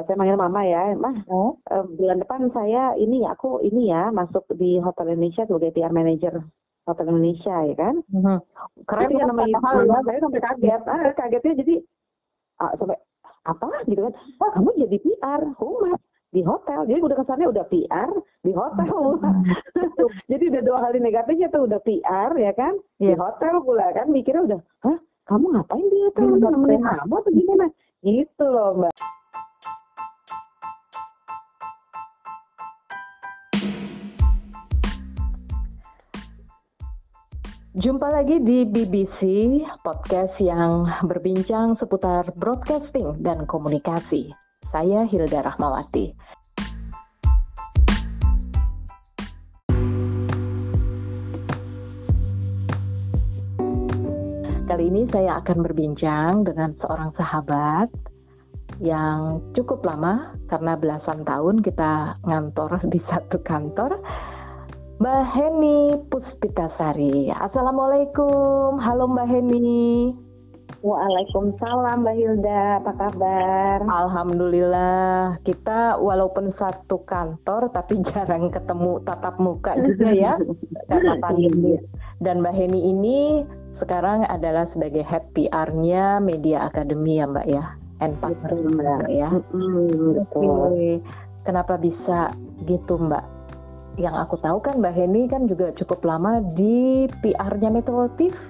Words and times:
uh, 0.00 0.04
saya 0.08 0.16
manggil 0.16 0.40
mama 0.40 0.64
ya, 0.64 0.96
mah 0.96 1.20
oh. 1.28 1.60
uh, 1.68 1.84
bulan 1.84 2.24
depan 2.24 2.48
saya 2.56 2.96
ini 2.96 3.28
ya 3.28 3.36
aku 3.36 3.60
ini 3.60 3.92
ya 3.92 4.08
masuk 4.08 4.48
di 4.56 4.80
Hotel 4.80 5.12
Indonesia 5.12 5.44
sebagai 5.44 5.76
PR 5.76 5.92
manager 5.92 6.40
Hotel 6.88 7.12
Indonesia 7.12 7.54
ya 7.68 7.74
kan. 7.76 7.94
Mm-hmm. 8.08 8.38
Keren 8.88 9.10
ya 9.12 9.24
namanya 9.28 9.58
hal 9.60 9.84
ya, 9.84 9.98
saya 10.02 10.18
sampai 10.24 10.40
kaget, 10.40 10.82
ah 10.88 11.00
kagetnya 11.12 11.52
jadi 11.60 11.74
ah, 12.64 12.72
sampai 12.80 12.96
apa 13.44 13.68
gitu 13.88 14.00
kan, 14.04 14.14
ah, 14.40 14.50
kamu 14.56 14.70
jadi 14.88 14.96
PR, 15.04 15.40
humas 15.60 16.00
di 16.30 16.40
hotel. 16.46 16.80
Jadi 16.86 17.00
udah 17.02 17.16
kesannya 17.18 17.46
udah 17.50 17.64
PR 17.68 18.10
di 18.46 18.52
hotel. 18.54 18.96
Jadi 20.30 20.44
udah 20.46 20.62
dua 20.62 20.78
kali 20.86 20.98
negatifnya 21.02 21.50
tuh 21.50 21.66
udah 21.66 21.82
PR 21.82 22.30
ya 22.38 22.52
kan 22.54 22.74
yeah. 23.02 23.12
di 23.12 23.14
iya. 23.14 23.18
hotel 23.18 23.54
pula 23.66 23.86
kan 23.90 24.06
mikirnya 24.14 24.42
udah, 24.46 24.60
hah 24.86 24.98
kamu 25.26 25.46
ngapain 25.58 25.86
di 25.90 25.98
hotel? 26.06 26.24
Hmm, 26.26 26.38
nemenin 26.38 26.82
kamu 26.86 27.14
atau 27.18 27.32
gimana? 27.34 27.66
Gitu 28.00 28.44
loh 28.46 28.70
mbak. 28.78 28.94
Jumpa 37.70 38.10
lagi 38.10 38.42
di 38.42 38.66
BBC 38.66 39.22
podcast 39.86 40.34
yang 40.42 40.90
berbincang 41.06 41.78
seputar 41.78 42.26
broadcasting 42.34 43.14
dan 43.22 43.46
komunikasi. 43.46 44.34
Saya 44.74 45.06
Hilda 45.06 45.38
Rahmawati. 45.46 46.10
Kali 54.66 54.84
ini 54.90 55.06
saya 55.14 55.38
akan 55.38 55.58
berbincang 55.62 56.42
dengan 56.42 56.74
seorang 56.74 57.14
sahabat 57.14 57.86
yang 58.82 59.46
cukup 59.54 59.86
lama 59.86 60.34
karena 60.50 60.74
belasan 60.74 61.22
tahun 61.22 61.62
kita 61.62 62.18
ngantor 62.26 62.82
di 62.90 62.98
satu 63.06 63.38
kantor. 63.46 63.94
Mbak 65.00 65.24
Heni 65.32 65.96
Puspitasari. 66.12 67.32
Assalamualaikum. 67.32 68.76
Halo 68.76 69.08
Mbak 69.08 69.32
Heni. 69.32 70.12
Waalaikumsalam 70.84 72.04
Mbak 72.04 72.16
Hilda, 72.20 72.84
apa 72.84 72.92
kabar? 73.00 73.80
Alhamdulillah, 73.80 75.40
kita 75.48 75.96
walaupun 75.96 76.52
satu 76.60 77.00
kantor 77.08 77.72
tapi 77.72 77.96
jarang 78.12 78.52
ketemu 78.52 79.00
tatap 79.08 79.40
muka 79.40 79.72
juga 79.80 80.12
ya 80.12 80.36
karena 80.92 81.16
pandemi. 81.16 81.80
Dan 82.20 82.44
Mbak 82.44 82.54
Heni 82.60 82.80
ini 82.92 83.18
sekarang 83.80 84.28
adalah 84.28 84.68
sebagai 84.76 85.00
head 85.08 85.24
PR-nya 85.32 86.20
Media 86.20 86.68
Academy 86.68 87.24
ya 87.24 87.24
Mbak 87.24 87.46
ya, 87.48 87.64
Enpak 88.04 88.36
Mbak 88.52 89.08
ya. 89.08 89.32
Betul. 89.32 91.00
Kenapa 91.48 91.80
bisa 91.80 92.36
gitu 92.68 93.00
Mbak? 93.00 93.39
Yang 93.98 94.14
aku 94.28 94.36
tahu 94.38 94.58
kan 94.62 94.78
Mbak 94.78 94.94
Heni 94.94 95.22
kan 95.26 95.50
juga 95.50 95.74
cukup 95.74 96.04
lama 96.06 96.38
di 96.54 97.08
PR-nya 97.24 97.70
Metro 97.72 98.06
TV. 98.14 98.46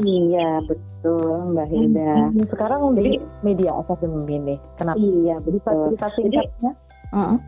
Iya 0.00 0.64
betul 0.64 1.52
Mbak 1.52 1.66
Hilda. 1.68 2.14
Hmm, 2.32 2.46
sekarang 2.48 2.80
di 2.96 3.20
media 3.44 3.76
akademi 3.76 4.36
nih. 4.40 4.58
Kenapa? 4.80 4.96
Iya 4.96 5.36
betul. 5.44 5.92
Bisa 5.92 6.08
singkatnya? 6.16 6.72
Uh-uh. 7.10 7.38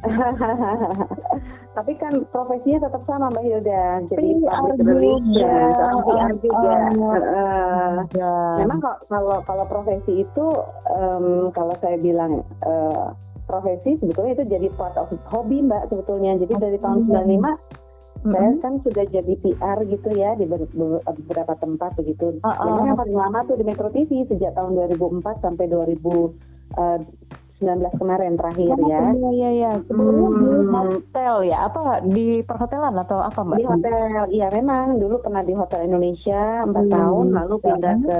Tapi 1.78 1.92
kan 1.96 2.12
profesinya 2.34 2.90
tetap 2.90 3.02
sama 3.06 3.30
Mbak 3.30 3.44
Hilda. 3.46 3.84
Jadi 4.10 4.28
PR 4.42 4.62
juga, 4.76 5.52
seorang 5.78 6.00
PR 6.02 6.32
juga. 6.42 6.72
Uh, 6.92 7.14
uh, 7.14 7.94
uh, 8.18 8.56
memang 8.58 8.78
kalau 8.82 9.38
kalau 9.46 9.64
profesi 9.70 10.26
itu 10.26 10.46
um, 10.90 11.54
kalau 11.54 11.72
saya 11.78 11.96
bilang 11.96 12.42
uh, 12.66 13.14
profesi 13.52 14.00
sebetulnya 14.00 14.32
itu 14.40 14.44
jadi 14.48 14.68
part 14.80 14.96
of 14.96 15.12
hobi 15.28 15.60
Mbak 15.60 15.92
sebetulnya. 15.92 16.40
Jadi 16.40 16.56
dari 16.56 16.78
tahun 16.80 17.04
95 17.12 17.82
Mm-hmm. 18.22 18.38
Saya 18.38 18.50
kan 18.62 18.74
sudah 18.86 19.04
jadi 19.10 19.34
PR 19.34 19.78
gitu 19.90 20.08
ya 20.14 20.38
di 20.38 20.46
beberapa 20.46 21.58
tempat 21.58 21.98
begitu. 21.98 22.38
Uh, 22.46 22.54
uh. 22.54 22.64
Memang 22.70 22.86
yang 22.94 22.98
paling 23.02 23.18
lama 23.18 23.38
tuh 23.50 23.58
di 23.58 23.66
Metro 23.66 23.90
TV 23.90 24.22
sejak 24.30 24.54
tahun 24.54 24.78
2004 24.78 25.42
sampai 25.42 25.66
2019 25.66 26.30
uh, 26.78 27.92
kemarin 27.98 28.38
terakhir 28.38 28.78
oh, 28.78 28.86
ya. 28.86 29.02
Iya 29.10 29.30
iya 29.34 29.50
iya. 29.58 29.70
Sebelumnya 29.90 30.30
hmm. 30.30 30.38
di 30.38 30.54
hotel 30.70 31.34
ya 31.50 31.66
apa 31.66 31.82
di 32.06 32.26
perhotelan 32.46 32.94
atau 33.02 33.18
apa 33.26 33.42
mbak? 33.42 33.58
Di 33.58 33.66
hotel, 33.66 34.22
iya 34.30 34.46
memang 34.54 35.02
dulu 35.02 35.18
pernah 35.18 35.42
di 35.42 35.54
Hotel 35.58 35.90
Indonesia 35.90 36.62
empat 36.62 36.84
hmm. 36.86 36.94
tahun 36.94 37.26
lalu 37.34 37.54
pindah 37.58 37.96
ke 38.06 38.18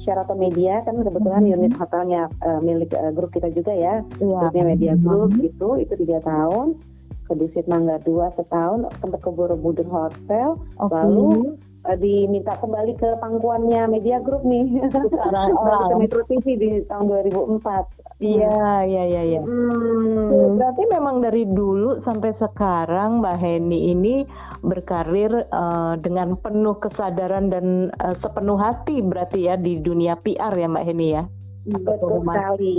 Sheraton 0.00 0.38
Media 0.40 0.80
kan 0.82 0.96
kebetulan 1.00 1.44
hmm. 1.44 1.54
unit 1.60 1.72
hotelnya 1.76 2.32
uh, 2.42 2.60
milik 2.64 2.90
uh, 2.96 3.12
grup 3.12 3.30
kita 3.34 3.52
juga 3.52 3.72
ya, 3.76 4.00
ya. 4.18 4.48
Media 4.52 4.96
Group 4.96 5.36
hmm. 5.36 5.48
itu 5.48 5.68
itu 5.82 5.94
tiga 6.00 6.24
tahun 6.24 6.80
ke 7.28 7.32
Dusit 7.38 7.66
Mangga 7.70 8.02
2 8.04 8.36
setahun 8.36 8.90
sempat 9.00 9.20
ke 9.24 9.30
Borobudur 9.30 9.86
Hotel 9.88 10.58
okay. 10.76 10.92
lalu 10.92 11.56
uh, 11.86 11.96
diminta 11.98 12.54
kembali 12.58 12.92
ke 12.98 13.08
pangkuannya 13.18 13.88
Media 13.90 14.18
Group 14.20 14.42
nih 14.44 14.68
sekarang 14.90 15.50
ke 15.90 15.94
Metro 15.98 16.22
TV 16.28 16.46
di 16.58 16.70
tahun 16.86 17.08
2004 17.08 18.22
iya 18.22 18.86
iya 18.86 19.02
iya 19.06 19.22
iya 19.36 19.40
hmm. 19.42 20.58
berarti 20.58 20.82
memang 20.90 21.24
dari 21.24 21.42
dulu 21.46 22.02
sampai 22.06 22.30
sekarang 22.38 23.22
Mbak 23.22 23.36
Heni 23.38 23.78
ini 23.94 24.14
berkarir 24.62 25.46
uh, 25.50 25.98
dengan 25.98 26.38
penuh 26.38 26.78
kesadaran 26.78 27.50
dan 27.50 27.90
uh, 27.98 28.14
sepenuh 28.22 28.56
hati 28.56 29.02
berarti 29.02 29.50
ya 29.50 29.58
di 29.58 29.82
dunia 29.82 30.14
PR 30.22 30.54
ya 30.54 30.70
Mbak 30.70 30.86
Heni 30.86 31.08
ya 31.12 31.24
betul 31.62 32.26
sekali 32.26 32.78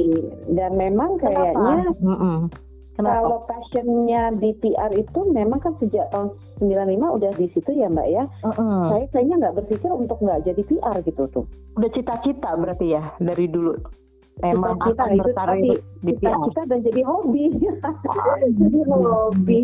dan 0.52 0.76
memang 0.76 1.16
kayaknya 1.16 1.88
Kenapa? 2.94 3.26
Kalau 3.26 3.40
passionnya 3.50 4.30
di 4.38 4.54
PR 4.62 4.94
itu 4.94 5.26
memang 5.34 5.58
kan 5.58 5.74
sejak 5.82 6.14
tahun 6.14 6.30
95 6.62 7.18
udah 7.18 7.32
di 7.42 7.48
situ 7.50 7.74
ya 7.74 7.90
Mbak 7.90 8.08
ya. 8.14 8.24
Uh 8.46 8.50
-uh. 8.54 8.82
Saya 8.94 9.06
kayaknya 9.10 9.36
nggak 9.42 9.56
berpikir 9.58 9.90
untuk 9.90 10.22
nggak 10.22 10.46
jadi 10.46 10.62
PR 10.62 10.98
gitu 11.02 11.24
tuh. 11.34 11.46
Udah 11.74 11.90
cita-cita 11.90 12.54
berarti 12.54 12.94
ya 12.94 13.02
dari 13.18 13.50
dulu. 13.50 13.74
Memang 14.42 14.82
cita 14.82 15.06
itu 15.14 15.30
tapi 15.38 15.70
di 16.02 16.12
cita-cita 16.18 16.62
dan 16.66 16.80
jadi 16.82 17.02
hobi. 17.06 17.54
jadi 18.60 18.80
hobi. 18.90 19.60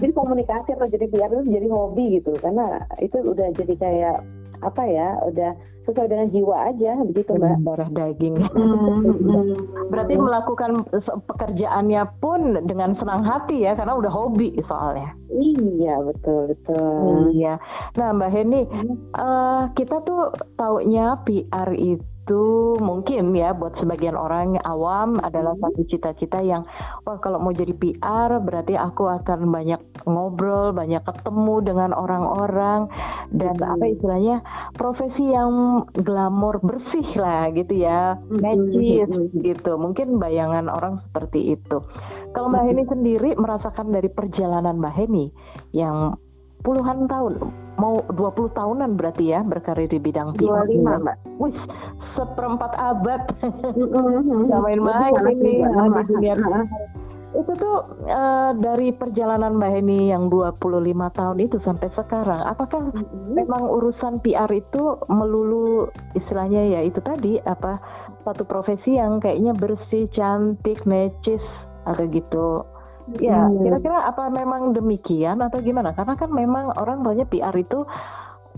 jadi 0.00 0.12
komunikasi 0.16 0.72
atau 0.72 0.88
jadi 0.88 1.06
PR 1.12 1.28
itu 1.28 1.44
jadi 1.52 1.68
hobi 1.68 2.04
gitu. 2.16 2.32
Karena 2.40 2.80
itu 3.04 3.20
udah 3.20 3.52
jadi 3.52 3.74
kayak 3.76 4.16
apa 4.64 4.82
ya 4.88 5.20
udah 5.28 5.52
sesuai 5.86 6.10
dengan 6.10 6.28
jiwa 6.34 6.56
aja 6.72 6.92
begitu 7.06 7.30
mbak. 7.36 7.62
Darah 7.62 7.90
daging. 7.92 8.36
Mm, 8.56 9.52
berarti 9.90 10.14
melakukan 10.18 10.86
pekerjaannya 11.28 12.02
pun 12.18 12.58
dengan 12.66 12.96
senang 12.98 13.22
hati 13.22 13.62
ya 13.62 13.76
karena 13.76 13.94
udah 13.98 14.10
hobi 14.10 14.54
soalnya. 14.66 15.12
Iya 15.30 16.02
betul 16.02 16.50
betul. 16.54 17.30
Iya. 17.36 17.60
Nah 18.00 18.08
mbak 18.16 18.30
Heni 18.32 18.66
uh, 19.18 19.70
kita 19.76 20.02
tuh 20.02 20.32
taunya 20.58 21.20
PR 21.26 21.70
itu 21.76 22.15
itu 22.26 22.74
mungkin 22.82 23.30
ya 23.38 23.54
buat 23.54 23.78
sebagian 23.78 24.18
orang 24.18 24.58
awam 24.66 25.14
adalah 25.22 25.54
hmm. 25.54 25.62
satu 25.62 25.80
cita-cita 25.86 26.42
yang 26.42 26.66
wah 27.06 27.22
kalau 27.22 27.38
mau 27.38 27.54
jadi 27.54 27.70
PR 27.70 28.42
berarti 28.42 28.74
aku 28.74 29.06
akan 29.06 29.46
banyak 29.54 29.78
ngobrol, 30.10 30.74
banyak 30.74 31.06
ketemu 31.06 31.62
dengan 31.62 31.94
orang-orang 31.94 32.90
dan 33.30 33.54
hmm. 33.54 33.72
apa 33.78 33.84
istilahnya 33.94 34.36
profesi 34.74 35.22
yang 35.22 35.86
glamor 35.94 36.58
bersih 36.66 37.06
lah 37.14 37.46
gitu 37.54 37.78
ya, 37.78 38.18
magic 38.26 39.06
hmm. 39.06 39.46
gitu. 39.46 39.78
Mungkin 39.78 40.18
bayangan 40.18 40.66
orang 40.66 40.98
seperti 41.06 41.54
itu. 41.54 41.78
Kalau 42.34 42.50
Mbak 42.50 42.64
Heni 42.66 42.84
sendiri 42.90 43.30
merasakan 43.38 43.94
dari 43.94 44.10
perjalanan 44.10 44.82
Mbak 44.82 44.94
Heni 44.98 45.30
yang 45.70 46.18
puluhan 46.66 47.06
tahun 47.06 47.65
mau 47.76 48.00
20 48.08 48.56
tahunan 48.56 48.96
berarti 48.96 49.32
ya 49.32 49.40
berkarir 49.44 49.88
di 49.88 50.00
bidang 50.00 50.32
PR. 50.36 50.64
25 50.64 51.04
Mbak. 51.04 51.16
Wih, 51.40 51.56
seperempat 52.16 52.72
abad. 52.80 53.22
Gak 54.50 54.60
main-main 54.64 55.12
ini 55.36 55.62
di 55.64 56.02
dunia. 56.08 56.34
Itu 57.36 57.52
tuh 57.60 57.76
uh, 58.08 58.56
dari 58.56 58.96
perjalanan 58.96 59.60
Mbak 59.60 59.70
Heni 59.76 60.08
yang 60.08 60.32
25 60.32 60.56
tahun 61.12 61.38
itu 61.42 61.60
sampai 61.60 61.92
sekarang, 61.92 62.40
apakah 62.48 62.80
mm-hmm. 62.80 63.36
memang 63.36 63.60
urusan 63.60 64.24
PR 64.24 64.48
itu 64.48 64.96
melulu 65.12 65.92
istilahnya 66.16 66.80
ya 66.80 66.80
itu 66.88 66.96
tadi 67.04 67.36
apa 67.44 67.76
satu 68.24 68.48
profesi 68.48 68.96
yang 68.96 69.20
kayaknya 69.20 69.52
bersih, 69.52 70.08
cantik, 70.16 70.80
necis 70.88 71.44
atau 71.84 72.08
gitu 72.08 72.64
Ya, 73.22 73.46
kira-kira 73.46 74.10
apa 74.10 74.26
memang 74.34 74.74
demikian 74.74 75.38
atau 75.38 75.62
gimana? 75.62 75.94
Karena 75.94 76.18
kan 76.18 76.30
memang 76.34 76.74
orang 76.74 77.06
banyak 77.06 77.30
PR 77.30 77.54
itu 77.54 77.86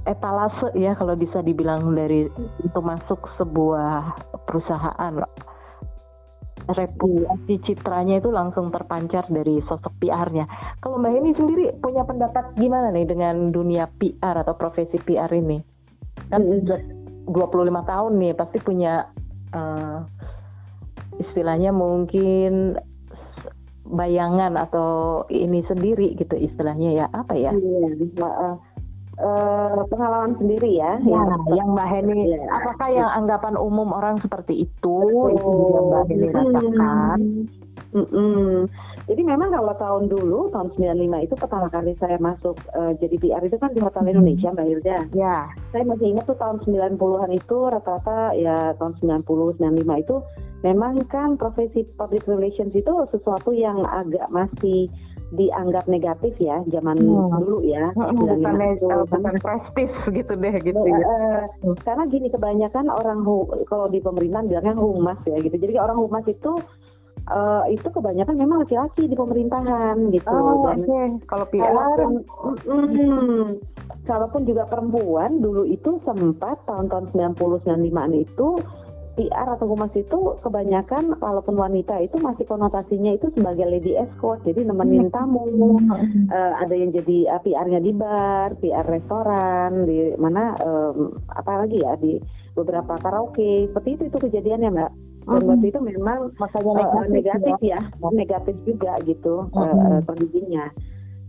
etalase 0.09 0.73
ya 0.73 0.97
kalau 0.97 1.13
bisa 1.21 1.45
dibilang 1.45 1.93
dari 1.93 2.33
itu 2.65 2.81
masuk 2.81 3.29
sebuah 3.37 4.17
perusahaan 4.49 5.21
reputasi 6.69 7.65
citranya 7.65 8.21
itu 8.21 8.29
langsung 8.29 8.69
terpancar 8.69 9.25
dari 9.33 9.61
sosok 9.65 9.93
PR-nya. 10.05 10.45
Kalau 10.85 11.01
Mbak 11.01 11.13
Heni 11.17 11.33
sendiri 11.33 11.65
punya 11.81 12.05
pendapat 12.05 12.53
gimana 12.61 12.93
nih 12.93 13.09
dengan 13.09 13.49
dunia 13.49 13.89
PR 13.97 14.45
atau 14.45 14.53
profesi 14.53 15.01
PR 15.01 15.33
ini? 15.33 15.61
Kan 16.29 16.45
hmm. 16.45 17.29
25 17.29 17.33
tahun 17.85 18.13
nih 18.21 18.33
pasti 18.37 18.59
punya 18.61 19.09
uh, 19.53 20.05
istilahnya 21.21 21.73
mungkin 21.73 22.77
bayangan 23.89 24.55
atau 24.57 25.25
ini 25.33 25.65
sendiri 25.67 26.15
gitu 26.17 26.37
istilahnya 26.37 27.05
ya 27.05 27.07
apa 27.13 27.35
ya? 27.35 27.53
Iya, 27.53 27.89
uh, 28.21 28.57
uh, 29.21 29.83
pengalaman 29.91 30.39
sendiri 30.39 30.79
ya. 30.79 31.01
Ya, 31.03 31.21
yang, 31.21 31.43
yang 31.55 31.69
Mbak 31.75 31.89
Heni, 31.89 32.21
ya. 32.37 32.43
apakah 32.53 32.89
yang 32.93 33.11
anggapan 33.13 33.55
umum 33.59 33.91
orang 33.93 34.17
seperti 34.23 34.69
itu 34.69 34.97
oh. 34.99 35.33
itu 35.33 35.51
yang 35.75 35.87
Mbak 35.89 36.05
Heni 36.09 36.27
rasakan? 36.33 37.21
Mm 37.89 38.07
-mm. 38.13 38.69
Jadi 39.09 39.25
memang 39.25 39.49
kalau 39.49 39.73
tahun 39.81 40.05
dulu, 40.13 40.53
tahun 40.53 40.69
95 40.77 41.25
itu 41.25 41.35
pertama 41.41 41.73
kali 41.73 41.97
saya 41.97 42.21
masuk 42.21 42.61
uh, 42.77 42.93
jadi 43.01 43.17
PR 43.17 43.41
itu 43.41 43.57
kan 43.57 43.73
di 43.73 43.81
Hotel 43.81 44.05
hmm. 44.05 44.13
Indonesia, 44.13 44.49
Mbak 44.53 44.67
Hilda. 44.69 44.99
Ya. 45.17 45.49
Saya 45.73 45.89
masih 45.89 46.13
ingat 46.13 46.29
tuh 46.29 46.37
tahun 46.37 46.61
90-an 46.69 47.33
itu 47.33 47.57
rata-rata 47.73 48.37
ya 48.37 48.77
tahun 48.77 49.01
90, 49.25 49.57
95 49.57 50.05
itu 50.05 50.17
memang 50.67 50.99
kan 51.07 51.39
profesi 51.39 51.87
public 51.95 52.27
relations 52.27 52.75
itu 52.75 52.91
sesuatu 53.15 53.55
yang 53.55 53.83
agak 53.87 54.27
masih 54.35 54.91
dianggap 55.29 55.85
negatif 55.93 56.33
ya 56.41 56.65
zaman 56.73 56.97
hmm. 56.97 57.29
dulu 57.37 57.61
ya 57.61 57.93
hmm, 57.93 58.17
bukan, 58.17 58.55
uh, 58.89 59.05
bukan 59.05 59.37
prestis 59.45 59.93
gitu 60.17 60.33
deh 60.33 60.55
gitu 60.65 60.81
ya. 60.89 60.99
Uh, 61.05 61.77
karena 61.85 62.09
gini 62.09 62.33
kebanyakan 62.33 62.89
orang 62.89 63.21
kalau 63.69 63.93
di 63.93 64.01
pemerintahan 64.01 64.49
bilangnya 64.49 64.73
humas 64.73 65.21
ya 65.29 65.37
gitu 65.45 65.61
jadi 65.61 65.85
orang 65.85 66.01
humas 66.01 66.25
itu 66.25 66.57
uh, 67.29 67.65
itu 67.69 67.85
kebanyakan 67.93 68.37
memang 68.41 68.65
laki-laki 68.65 69.05
di 69.05 69.17
pemerintahan 69.17 69.97
gitu. 70.13 70.33
Oh, 70.33 70.65
oke. 70.65 70.81
Okay. 70.81 71.07
Kalau 71.29 71.47
PR 71.53 71.99
mm, 72.65 73.47
kalaupun 74.09 74.43
juga 74.49 74.65
perempuan 74.65 75.45
dulu 75.45 75.69
itu 75.69 76.01
sempat 76.09 76.65
tahun-tahun 76.65 77.37
90 77.37 77.69
95-an 77.69 78.13
itu 78.17 78.49
PR 79.19 79.59
atau 79.59 79.67
humas 79.67 79.91
itu 79.99 80.39
kebanyakan 80.47 81.19
walaupun 81.19 81.59
wanita 81.59 81.99
itu 81.99 82.23
masih 82.23 82.47
konotasinya 82.47 83.19
itu 83.19 83.27
sebagai 83.35 83.67
lady 83.67 83.99
escort 83.99 84.47
jadi 84.47 84.63
nemenin 84.63 85.11
hmm. 85.11 85.15
tamu. 85.15 85.51
Uh, 86.31 86.53
ada 86.63 86.71
yang 86.71 86.95
jadi 86.95 87.35
uh, 87.35 87.43
PR-nya 87.43 87.83
di 87.83 87.91
bar, 87.91 88.55
PR 88.63 88.87
restoran 88.87 89.91
di 89.91 90.15
mana 90.15 90.55
um, 90.63 91.19
apa 91.35 91.67
lagi 91.67 91.83
ya 91.83 91.99
di 91.99 92.23
beberapa 92.55 92.95
karaoke. 93.03 93.67
Seperti 93.75 93.99
itu 93.99 94.03
itu 94.07 94.19
kejadiannya 94.23 94.71
mbak. 94.71 94.93
Dan 95.29 95.45
waktu 95.45 95.67
itu 95.69 95.81
memang 95.85 96.33
masanya 96.41 96.73
negatif, 96.73 96.97
uh, 96.97 97.13
negatif 97.13 97.55
ya, 97.61 97.77
ya 97.77 98.09
negatif 98.17 98.57
juga 98.65 98.93
gitu 99.05 99.45
uh, 99.53 99.61
uh, 99.61 100.01
kondisinya. 100.07 100.73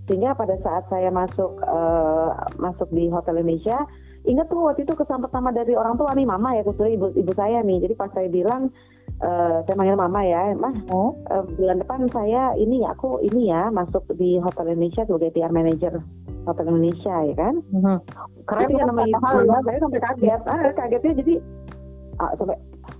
Sehingga 0.07 0.37
pada 0.37 0.55
saat 0.63 0.87
saya 0.87 1.11
masuk 1.11 1.59
uh, 1.65 2.31
masuk 2.61 2.87
di 2.93 3.11
Hotel 3.11 3.41
Indonesia 3.43 3.75
ingat 4.27 4.51
tuh 4.51 4.59
waktu 4.67 4.83
itu 4.83 4.93
kesan 4.95 5.23
pertama 5.23 5.55
dari 5.55 5.73
orang 5.75 5.95
tua 5.95 6.11
nih 6.11 6.27
mama 6.27 6.55
ya 6.57 6.61
khususnya 6.67 6.95
ibu 6.95 7.07
ibu 7.15 7.31
saya 7.35 7.63
nih 7.63 7.79
jadi 7.87 7.93
pas 7.95 8.11
saya 8.11 8.27
bilang 8.27 8.67
uh, 9.23 9.63
saya 9.63 9.75
manggil 9.79 9.95
mama 9.95 10.21
ya 10.23 10.51
mah 10.59 10.75
oh. 10.91 11.15
uh, 11.31 11.43
bulan 11.55 11.79
depan 11.79 12.07
saya 12.11 12.51
ini 12.59 12.83
ya 12.83 12.91
aku 12.91 13.23
ini 13.23 13.51
ya 13.51 13.71
masuk 13.71 14.03
di 14.19 14.39
Hotel 14.43 14.75
Indonesia 14.75 15.07
sebagai 15.07 15.31
PR 15.31 15.53
manager 15.55 15.93
Hotel 16.43 16.65
Indonesia 16.67 17.15
ya 17.23 17.35
kan 17.35 17.55
mm-hmm. 17.71 17.97
keren 18.47 18.67
jadi, 18.67 18.75
kan 18.83 18.87
namanya 18.91 19.17
ya. 19.19 19.59
saya 19.63 19.79
sampai 19.79 20.01
kaget 20.03 20.41
ah 20.47 20.59
kagetnya 20.75 21.13
jadi 21.23 21.33
ah, 22.19 22.31
sampai 22.35 22.57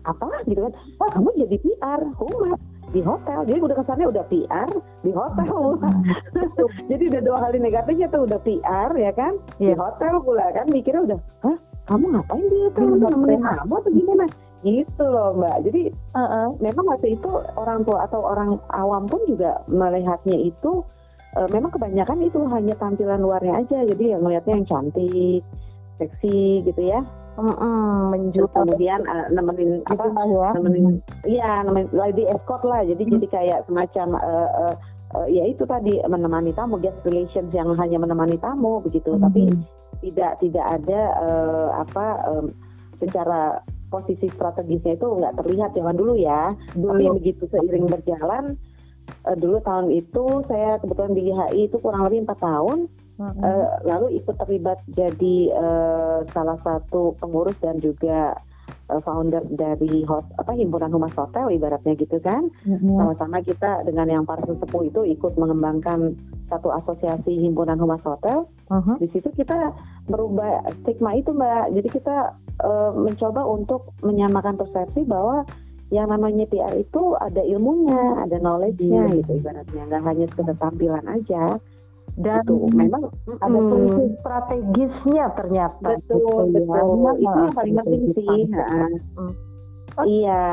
apa 0.10 0.28
gitu 0.50 0.60
kan. 0.66 0.74
Oh 1.00 1.10
kamu 1.14 1.30
jadi 1.46 1.56
PR 1.62 2.02
humas 2.18 2.60
di 2.90 3.02
hotel. 3.06 3.40
Jadi 3.46 3.60
udah 3.62 3.76
kesannya 3.78 4.08
udah 4.10 4.24
PR 4.28 4.70
di 5.06 5.12
hotel 5.14 5.54
jadi 6.92 7.04
udah 7.14 7.22
dua 7.22 7.38
kali 7.48 7.58
negatifnya 7.62 8.08
tuh 8.10 8.26
udah 8.26 8.40
PR 8.42 8.92
ya 8.98 9.12
kan? 9.14 9.34
Yeah. 9.62 9.74
di 9.74 9.74
iya. 9.74 9.76
hotel 9.78 10.14
pula 10.26 10.46
kan 10.52 10.66
mikirnya 10.74 11.02
udah 11.06 11.20
hah 11.46 11.58
kamu 11.90 12.06
ngapain 12.14 12.46
di 12.50 12.58
hotel? 12.66 12.86
Nemenin 12.98 13.42
kamu 13.46 13.74
atau 13.78 13.92
gimana? 13.94 14.26
Gitu 14.60 15.06
loh 15.06 15.30
mbak. 15.38 15.58
Jadi 15.70 15.82
uh 16.18 16.22
-uh. 16.22 16.48
memang 16.60 16.86
waktu 16.90 17.16
itu 17.16 17.30
orang 17.56 17.86
tua 17.86 18.10
atau 18.10 18.22
orang 18.26 18.60
awam 18.74 19.08
pun 19.08 19.22
juga 19.30 19.62
melihatnya 19.70 20.36
itu 20.36 20.84
uh, 21.38 21.48
memang 21.54 21.72
kebanyakan 21.72 22.20
itu 22.26 22.40
hanya 22.50 22.76
tampilan 22.76 23.22
luarnya 23.22 23.62
aja. 23.62 23.86
Jadi 23.86 24.18
yang 24.18 24.22
melihatnya 24.26 24.60
yang 24.60 24.68
cantik 24.68 25.46
seksi 26.00 26.64
gitu 26.64 26.82
ya 26.82 27.04
Mm-mm, 27.40 28.12
menjual. 28.12 28.52
Kemudian 28.52 29.02
uh, 29.08 29.28
nemenin 29.32 29.80
apa? 29.88 30.12
ya? 30.28 30.50
nemenin 30.60 31.00
iya 31.24 31.64
nemenin 31.64 31.88
lady 31.96 32.28
escort 32.28 32.62
lah. 32.68 32.84
Jadi 32.84 33.08
mm. 33.08 33.12
jadi 33.16 33.28
kayak 33.32 33.60
semacam 33.72 34.08
uh, 34.20 34.50
uh, 34.52 34.74
uh, 35.16 35.28
ya 35.32 35.48
itu 35.48 35.64
tadi 35.64 36.04
menemani 36.04 36.52
tamu 36.52 36.76
guest 36.84 37.00
relations 37.08 37.50
yang 37.56 37.72
hanya 37.80 37.98
menemani 37.98 38.36
tamu 38.44 38.84
begitu. 38.84 39.16
Mm. 39.16 39.24
tapi 39.24 39.42
tidak 40.04 40.32
tidak 40.44 40.66
ada 40.68 41.02
uh, 41.20 41.68
apa 41.80 42.06
um, 42.28 42.46
secara 43.00 43.64
posisi 43.90 44.30
strategisnya 44.30 45.00
itu 45.00 45.08
nggak 45.08 45.40
terlihat 45.40 45.72
zaman 45.74 45.96
dulu 45.96 46.20
ya. 46.20 46.54
Dulu. 46.76 46.92
tapi 46.92 47.04
begitu 47.24 47.44
seiring 47.50 47.88
berjalan 47.88 48.60
uh, 49.26 49.36
dulu 49.40 49.58
tahun 49.64 49.90
itu 49.96 50.44
saya 50.46 50.78
kebetulan 50.84 51.14
di 51.16 51.24
HI 51.32 51.62
itu 51.72 51.78
kurang 51.82 52.06
lebih 52.06 52.28
empat 52.28 52.40
tahun 52.44 52.92
hmm. 53.20 53.44
uh, 53.44 53.68
lalu 53.84 54.24
ikut 54.24 54.36
terlibat 54.40 54.80
jadi 54.96 55.38
uh, 55.54 56.20
salah 56.32 56.58
satu 56.64 57.20
pengurus 57.20 57.60
dan 57.60 57.78
juga 57.84 58.40
uh, 58.90 59.02
founder 59.04 59.44
dari 59.52 60.08
host 60.08 60.26
apa 60.40 60.56
himpunan 60.56 60.90
humas 60.90 61.14
hotel 61.14 61.52
ibaratnya 61.52 61.94
gitu 62.00 62.18
kan 62.24 62.48
hmm. 62.64 62.96
sama-sama 62.96 63.44
kita 63.44 63.84
dengan 63.84 64.08
yang 64.08 64.24
para 64.24 64.42
sesepuh 64.48 64.88
itu 64.88 65.02
ikut 65.20 65.36
mengembangkan 65.36 66.16
satu 66.50 66.74
asosiasi 66.74 67.38
himpunan 67.46 67.78
humas 67.78 68.02
hotel 68.02 68.50
uh-huh. 68.74 68.98
di 68.98 69.06
situ 69.14 69.30
kita 69.38 69.76
merubah 70.10 70.66
stigma 70.82 71.14
itu 71.14 71.30
mbak 71.30 71.70
jadi 71.78 71.90
kita 71.94 72.18
uh, 72.66 72.92
mencoba 72.98 73.46
untuk 73.46 73.94
menyamakan 74.02 74.58
persepsi 74.58 75.06
bahwa 75.06 75.46
yang 75.90 76.14
namanya 76.14 76.46
PR 76.46 76.78
itu 76.78 77.18
ada 77.18 77.42
ilmunya, 77.42 78.22
ada 78.22 78.38
knowledge-nya 78.38 79.10
hmm. 79.10 79.14
gitu 79.22 79.42
ibaratnya, 79.42 79.90
nggak 79.90 80.06
hanya 80.06 80.26
sekedar 80.30 80.58
tampilan 80.62 81.06
aja 81.10 81.58
dan 82.18 82.42
itu 82.44 82.56
memang 82.74 83.04
ada 83.42 83.60
hmm. 83.60 83.70
fungsi 83.70 84.04
strategisnya 84.24 85.26
ternyata 85.38 85.88
betul 85.98 86.50
gitu, 86.50 86.66
betul 86.66 86.98
ya. 86.98 87.14
itu 87.14 87.40
yang 87.40 87.54
paling 87.54 87.76
penting 87.78 88.04
sih 88.16 88.42
hmm. 88.50 89.32
iya 90.08 90.44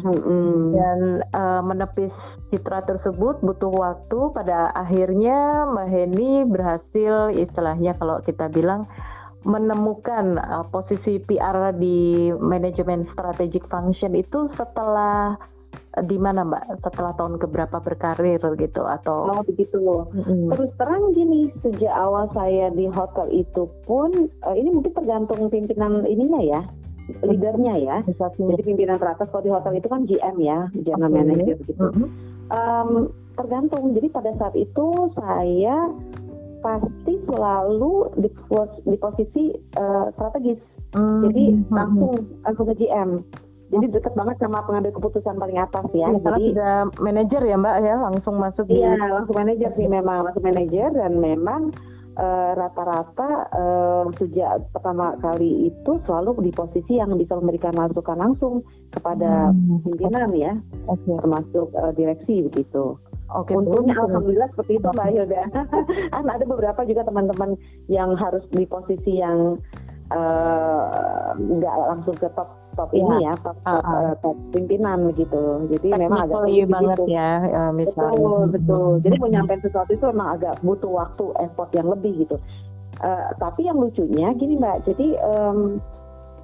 hmm. 0.00 0.72
dan 0.74 0.98
uh, 1.36 1.62
menepis 1.62 2.14
citra 2.50 2.82
tersebut 2.86 3.42
butuh 3.42 3.72
waktu 3.72 4.18
pada 4.34 4.70
akhirnya 4.74 5.68
Mbak 5.70 5.88
Heni 5.90 6.32
berhasil 6.46 7.34
istilahnya 7.34 7.94
kalau 7.98 8.22
kita 8.22 8.46
bilang 8.50 8.86
menemukan 9.44 10.40
uh, 10.40 10.64
posisi 10.72 11.20
PR 11.20 11.76
di 11.76 12.32
manajemen 12.32 13.04
strategic 13.12 13.68
function 13.68 14.16
itu 14.16 14.48
setelah 14.56 15.36
di 16.02 16.18
mana 16.18 16.42
Mbak? 16.42 16.82
Setelah 16.82 17.14
tahun 17.14 17.38
keberapa 17.38 17.78
berkarir 17.78 18.42
gitu 18.58 18.82
atau? 18.82 19.30
Oh 19.30 19.42
begitu. 19.46 19.78
Mm-hmm. 20.10 20.50
terus 20.50 20.70
terang 20.74 21.14
gini 21.14 21.54
sejak 21.62 21.94
awal 21.94 22.26
saya 22.34 22.74
di 22.74 22.90
hotel 22.90 23.30
itu 23.30 23.70
pun 23.86 24.10
uh, 24.42 24.54
ini 24.54 24.74
mungkin 24.74 24.90
tergantung 24.90 25.46
pimpinan 25.46 26.02
ininya 26.02 26.42
ya 26.42 26.60
leadernya 27.22 27.74
ya. 27.78 27.96
Jadi 28.08 28.62
pimpinan 28.64 28.98
teratas 28.98 29.28
kalau 29.30 29.44
di 29.44 29.52
hotel 29.52 29.78
itu 29.78 29.86
kan 29.86 30.02
GM 30.08 30.36
ya 30.42 30.66
general 30.82 31.12
okay. 31.12 31.18
manager 31.22 31.56
begitu 31.62 31.84
mm-hmm. 31.84 32.08
um, 32.50 32.90
tergantung. 33.38 33.84
Jadi 33.94 34.06
pada 34.10 34.30
saat 34.40 34.54
itu 34.58 34.86
saya 35.14 35.94
pasti 36.64 37.20
selalu 37.28 38.08
di, 38.18 38.28
di 38.88 38.96
posisi 38.98 39.52
uh, 39.78 40.10
strategis. 40.18 40.58
Mm-hmm. 40.94 41.20
jadi 41.26 41.44
langsung 41.74 42.14
langsung 42.46 42.66
ke 42.70 42.74
GM 42.86 43.10
jadi 43.74 43.86
dekat 43.90 44.14
banget 44.14 44.36
sama 44.38 44.62
pengambil 44.62 44.94
keputusan 44.94 45.34
paling 45.34 45.58
atas 45.58 45.86
ya. 45.90 46.06
ya 46.06 46.20
Jadi 46.22 46.42
sudah 46.54 46.74
manajer 47.02 47.42
ya 47.42 47.56
Mbak 47.58 47.76
ya 47.82 47.94
langsung 47.98 48.34
masuk. 48.38 48.66
Iya 48.70 48.94
di... 48.94 49.10
langsung 49.10 49.36
manajer 49.36 49.70
sih 49.74 49.86
memang 49.90 50.18
langsung 50.22 50.44
manajer 50.46 50.88
dan 50.94 51.12
memang 51.18 51.74
eh, 52.14 52.50
rata-rata 52.54 53.30
uh, 53.50 53.58
uh, 53.58 54.04
sejak 54.22 54.62
pertama 54.70 55.18
kali 55.18 55.74
itu 55.74 55.92
selalu 56.06 56.46
di 56.46 56.52
posisi 56.54 57.02
yang 57.02 57.10
bisa 57.18 57.34
memberikan 57.34 57.74
masukan 57.74 58.14
langsung 58.14 58.62
kepada 58.94 59.50
hmm. 59.50 59.82
pimpinan 59.82 60.30
ya, 60.38 60.52
okay. 60.86 61.14
termasuk 61.18 61.74
uh, 61.74 61.90
direksi 61.96 62.46
begitu. 62.46 62.94
Oke, 63.34 63.56
untungnya 63.56 63.98
alhamdulillah 63.98 64.46
seperti 64.54 64.78
itu 64.78 64.86
Mbak 64.94 65.08
Hilda. 65.10 65.42
kan 66.14 66.24
ada 66.28 66.44
beberapa 66.46 66.86
juga 66.86 67.02
teman-teman 67.08 67.58
yang 67.90 68.14
harus 68.14 68.44
di 68.52 68.62
posisi 68.68 69.18
yang 69.18 69.58
nggak 71.34 71.74
uh, 71.74 71.86
langsung 71.90 72.14
ke 72.14 72.28
top 72.36 72.63
top 72.74 72.90
ya. 72.92 72.98
ini 73.00 73.16
ya 73.24 73.32
top, 73.40 73.56
top, 73.62 73.82
uh, 73.82 73.90
uh. 73.90 74.14
top 74.20 74.36
pimpinan 74.50 74.98
gitu 75.14 75.42
jadi 75.70 75.88
Technical 75.94 76.02
memang 76.04 76.18
agak 76.26 76.36
sulit 76.44 76.68
banget 76.68 76.98
gitu. 76.98 77.04
ya 77.10 77.30
uh, 77.42 77.72
misalnya 77.72 78.12
betul 78.12 78.42
betul 78.50 78.88
hmm. 78.90 79.02
jadi 79.02 79.16
menyampaikan 79.18 79.62
sesuatu 79.62 79.90
itu 79.94 80.04
memang 80.10 80.28
agak 80.38 80.54
butuh 80.60 80.92
waktu 80.92 81.24
effort 81.42 81.70
yang 81.72 81.88
lebih 81.88 82.12
gitu 82.26 82.36
uh, 83.00 83.28
tapi 83.38 83.60
yang 83.66 83.78
lucunya 83.78 84.28
gini 84.36 84.54
mbak 84.58 84.84
jadi 84.84 85.08
um, 85.22 85.80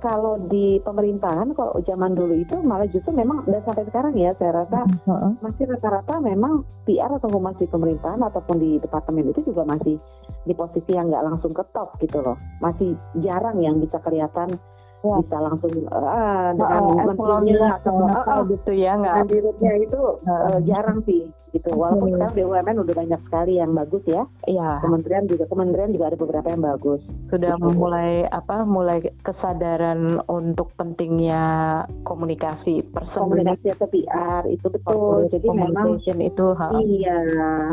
kalau 0.01 0.41
di 0.49 0.81
pemerintahan 0.81 1.53
kalau 1.53 1.77
zaman 1.85 2.17
dulu 2.17 2.33
itu 2.41 2.57
malah 2.65 2.89
justru 2.89 3.13
memang 3.13 3.45
dan 3.45 3.61
sampai 3.69 3.85
sekarang 3.85 4.17
ya 4.17 4.33
saya 4.41 4.65
rasa 4.65 4.89
uh-huh. 4.89 5.37
masih 5.45 5.69
rata-rata 5.69 6.19
memang 6.25 6.65
PR 6.89 7.13
atau 7.21 7.29
humas 7.29 7.55
di 7.61 7.69
pemerintahan 7.69 8.19
ataupun 8.25 8.57
di 8.59 8.81
departemen 8.81 9.29
itu 9.29 9.45
juga 9.45 9.69
masih 9.69 10.01
di 10.49 10.53
posisi 10.57 10.97
yang 10.97 11.13
nggak 11.13 11.25
langsung 11.29 11.53
ke 11.53 11.61
top 11.77 12.01
gitu 12.01 12.25
loh 12.25 12.41
masih 12.65 12.97
jarang 13.21 13.61
yang 13.61 13.77
bisa 13.77 14.01
kelihatan 14.01 14.57
ya. 15.01 15.17
bisa 15.25 15.37
langsung 15.41 15.73
uh, 15.89 16.49
dengan 16.55 16.83
uh, 16.85 17.05
menterinya 17.09 17.69
atau 17.81 17.95
uh, 18.05 18.41
gitu 18.49 18.71
ya 18.77 18.93
nggak? 19.01 19.17
Dirutnya 19.33 19.73
itu 19.81 20.01
uh, 20.29 20.59
jarang 20.69 21.01
sih 21.09 21.29
gitu. 21.55 21.71
Walaupun 21.75 22.15
sekarang 22.15 22.35
BUMN 22.37 22.77
udah 22.83 22.95
banyak 22.95 23.21
sekali 23.27 23.53
yang 23.59 23.73
bagus 23.75 24.05
ya. 24.07 24.23
Iya. 24.47 24.71
Kementerian 24.83 25.25
juga 25.27 25.45
kementerian 25.51 25.91
juga 25.95 26.05
ada 26.13 26.19
beberapa 26.19 26.49
yang 26.51 26.63
bagus. 26.63 27.01
Sudah 27.31 27.55
gitu. 27.59 27.69
mulai 27.77 28.27
apa 28.31 28.63
mulai 28.65 28.99
kesadaran 29.23 30.23
untuk 30.27 30.73
pentingnya 30.79 31.43
komunikasi 32.07 32.83
person 32.91 33.31
komunikasi 33.31 33.67
atau 33.75 33.89
PR 33.91 34.43
itu 34.49 34.67
betul. 34.71 35.29
Jadi 35.31 35.47
memang 35.51 35.99
itu 36.01 36.47
ha, 36.57 36.67
iya 36.81 37.19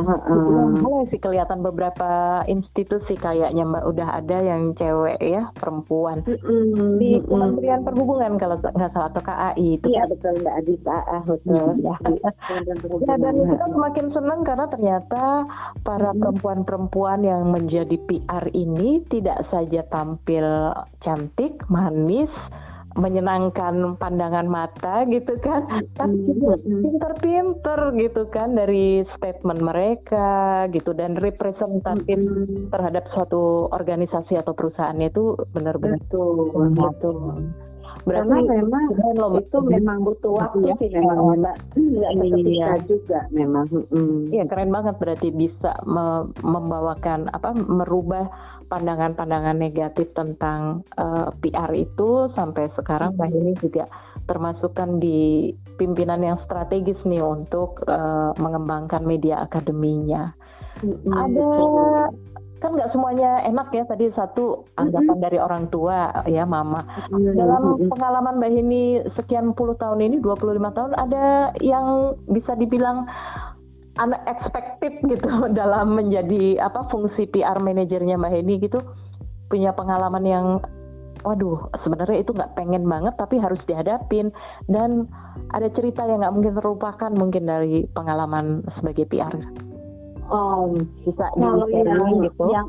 uh, 0.04 0.70
mulai 0.82 1.06
sih 1.10 1.20
kelihatan 1.22 1.62
beberapa 1.66 2.44
institusi 2.50 3.18
kayaknya 3.18 3.64
mbak. 3.66 3.84
Udah 3.88 4.20
ada 4.24 4.38
yang 4.42 4.74
cewek 4.76 5.20
ya 5.22 5.50
perempuan. 5.58 6.24
Mm-hmm. 6.28 7.00
di 7.00 7.20
Kementerian 7.24 7.82
Perhubungan 7.86 8.36
kalau 8.42 8.58
nggak 8.60 8.92
salah 8.92 9.10
atau 9.12 9.24
KAI 9.24 9.80
itu. 9.80 9.86
Iya 9.90 10.04
betul 10.10 10.34
mbak 10.42 10.56
Adita. 10.64 10.98
Ah, 11.08 11.22
betul. 11.24 11.68
Ya. 11.82 11.96
ya 12.04 12.32
dan 13.18 13.36
kita 13.36 13.66
semakin 13.70 14.08
senang 14.16 14.40
karena 14.44 14.66
ternyata 14.72 15.24
para 15.84 16.12
perempuan-perempuan 16.16 17.22
yang 17.24 17.52
menjadi 17.52 17.96
PR 18.08 18.46
ini 18.56 19.04
tidak 19.12 19.46
saja 19.52 19.84
tampil 19.92 20.74
cantik, 21.04 21.60
manis, 21.72 22.32
menyenangkan 22.98 23.96
pandangan 24.02 24.50
mata 24.50 25.06
gitu 25.06 25.38
kan 25.40 25.70
tapi 25.94 26.18
juga 26.26 26.58
pinter-pinter 26.66 27.80
gitu 27.94 28.26
kan 28.34 28.58
dari 28.58 29.06
statement 29.16 29.62
mereka 29.62 30.66
gitu 30.74 30.98
dan 30.98 31.14
representatif 31.22 32.18
terhadap 32.74 33.06
suatu 33.14 33.70
organisasi 33.70 34.34
atau 34.42 34.58
perusahaannya 34.58 35.14
itu 35.14 35.38
benar-benar 35.54 36.02
betul. 36.10 36.74
betul 36.74 37.18
Berarti 38.08 38.24
Karena 38.24 38.40
memang 38.64 38.86
loh, 39.20 39.32
itu 39.36 39.58
memang 39.68 39.98
butuh 40.08 40.32
waktu 40.32 40.72
ya, 40.72 40.76
sih 40.80 40.88
memang 40.96 41.18
ya, 41.20 41.36
Mbak. 41.44 41.58
Nggak 41.76 42.12
iya. 42.48 42.72
juga 42.88 43.20
memang. 43.36 43.68
Iya 44.32 44.44
mm. 44.48 44.50
keren 44.50 44.72
banget 44.72 44.96
berarti 44.96 45.30
bisa 45.36 45.76
me 45.84 46.32
membawakan 46.40 47.28
apa 47.36 47.52
merubah 47.52 48.32
pandangan-pandangan 48.72 49.60
negatif 49.60 50.08
tentang 50.16 50.88
uh, 50.96 51.28
eh, 51.28 51.52
PR 51.52 51.72
itu 51.76 52.32
sampai 52.32 52.72
sekarang 52.80 53.20
Mbak 53.20 53.32
ini 53.36 53.52
juga 53.60 53.92
termasukkan 54.24 55.04
di 55.04 55.52
pimpinan 55.76 56.24
yang 56.24 56.40
strategis 56.48 57.00
nih 57.04 57.24
untuk 57.24 57.84
uh, 57.92 58.32
mengembangkan 58.40 59.04
media 59.04 59.44
akademinya. 59.44 60.32
Mm-hmm. 60.84 61.14
Ada 61.14 61.50
kan 62.58 62.74
nggak 62.74 62.90
semuanya 62.90 63.46
enak 63.46 63.70
ya 63.70 63.86
tadi 63.86 64.10
satu 64.18 64.66
anggapan 64.82 65.06
mm-hmm. 65.14 65.26
dari 65.30 65.38
orang 65.38 65.70
tua 65.70 66.10
ya 66.26 66.42
mama 66.42 66.82
mm-hmm. 67.14 67.38
dalam 67.38 67.64
pengalaman 67.86 68.42
Mbak 68.42 68.52
Hini 68.58 68.84
sekian 69.14 69.54
puluh 69.54 69.78
tahun 69.78 70.02
ini 70.02 70.18
25 70.26 70.58
tahun 70.74 70.92
ada 70.98 71.54
yang 71.62 72.18
bisa 72.26 72.58
dibilang 72.58 73.06
unexpected 74.02 75.06
gitu 75.06 75.30
dalam 75.60 75.98
menjadi 75.98 76.62
apa 76.62 76.90
fungsi 76.90 77.30
PR 77.30 77.62
manajernya 77.62 78.18
Mbak 78.18 78.32
Heni 78.34 78.56
gitu 78.62 78.82
punya 79.48 79.72
pengalaman 79.78 80.26
yang 80.26 80.48
waduh 81.26 81.70
sebenarnya 81.82 82.22
itu 82.22 82.32
nggak 82.34 82.54
pengen 82.54 82.86
banget 82.86 83.14
tapi 83.18 83.42
harus 83.42 83.60
dihadapin 83.66 84.30
dan 84.70 85.10
ada 85.52 85.70
cerita 85.74 86.06
yang 86.06 86.22
nggak 86.22 86.36
mungkin 86.36 86.54
terlupakan 86.58 87.12
mungkin 87.14 87.44
dari 87.50 87.86
pengalaman 87.94 88.64
sebagai 88.78 89.10
PR 89.10 89.34
um, 90.32 90.72
bisa 91.04 91.26
kalau 91.36 91.68
yang, 91.72 92.24
gitu. 92.24 92.46
yang 92.52 92.68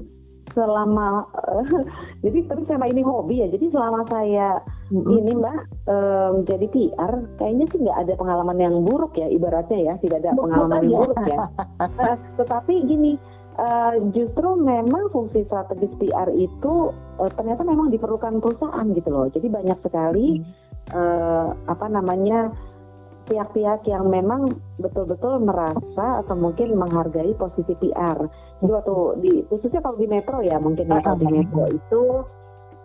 selama 0.57 1.29
uh, 1.37 1.65
jadi 2.25 2.39
tapi 2.49 2.63
sama 2.67 2.89
ini 2.89 3.03
hobi 3.05 3.45
ya. 3.45 3.49
Jadi 3.53 3.71
selama 3.73 4.05
saya 4.09 4.59
mm-hmm. 4.91 5.19
ini 5.19 5.33
mbak 5.39 5.59
um, 5.89 6.35
jadi 6.49 6.67
PR 6.73 7.13
kayaknya 7.37 7.67
sih 7.71 7.79
nggak 7.85 7.99
ada 8.09 8.15
pengalaman 8.17 8.59
yang 8.59 8.75
buruk 8.83 9.15
ya 9.17 9.29
ibaratnya 9.29 9.79
ya. 9.79 9.95
Tidak 10.01 10.19
ada 10.25 10.35
pengalaman 10.35 10.83
yang 10.89 11.07
buruk 11.07 11.23
ya. 11.29 11.39
Uh, 11.79 12.17
tetapi 12.43 12.75
gini 12.89 13.13
uh, 13.61 13.95
justru 14.11 14.49
memang 14.59 15.13
fungsi 15.13 15.45
strategis 15.47 15.93
PR 16.01 16.29
itu 16.35 16.91
uh, 17.21 17.31
ternyata 17.37 17.63
memang 17.63 17.93
diperlukan 17.93 18.41
perusahaan 18.43 18.87
gitu 18.97 19.09
loh. 19.13 19.29
Jadi 19.31 19.47
banyak 19.47 19.79
sekali 19.85 20.41
mm-hmm. 20.41 20.97
uh, 20.97 21.49
apa 21.69 21.87
namanya 21.87 22.51
pihak-pihak 23.29 23.85
yang 23.85 24.09
memang 24.09 24.49
betul-betul 24.81 25.45
merasa 25.45 26.25
atau 26.25 26.35
mungkin 26.35 26.75
menghargai 26.75 27.37
posisi 27.37 27.77
PR. 27.77 28.19
Jadi 28.65 28.71
waktu 28.73 28.95
di 29.23 29.33
khususnya 29.47 29.85
kalau 29.85 30.01
di 30.01 30.09
metro 30.09 30.41
ya 30.41 30.57
mungkin 30.57 30.89
ya 30.89 31.05
kalau 31.05 31.21
di 31.21 31.29
metro 31.29 31.65
itu 31.69 32.03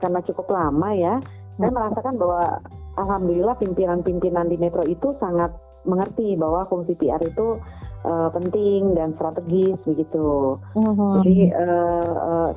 karena 0.03 0.19
cukup 0.27 0.47
lama 0.51 0.89
ya, 0.91 1.15
saya 1.55 1.71
merasakan 1.71 2.19
bahwa 2.19 2.59
alhamdulillah 2.99 3.55
pimpinan-pimpinan 3.57 4.51
di 4.51 4.59
metro 4.59 4.83
itu 4.83 5.15
sangat 5.23 5.55
mengerti 5.87 6.35
bahwa 6.35 6.67
fungsi 6.67 6.95
PR 6.99 7.23
itu 7.23 7.59
uh, 8.03 8.29
penting 8.31 8.93
dan 8.95 9.15
strategis 9.17 9.79
begitu. 9.87 10.59
Uh-huh. 10.75 11.19
Jadi 11.23 11.51
uh, 11.55 12.11
uh, 12.13 12.49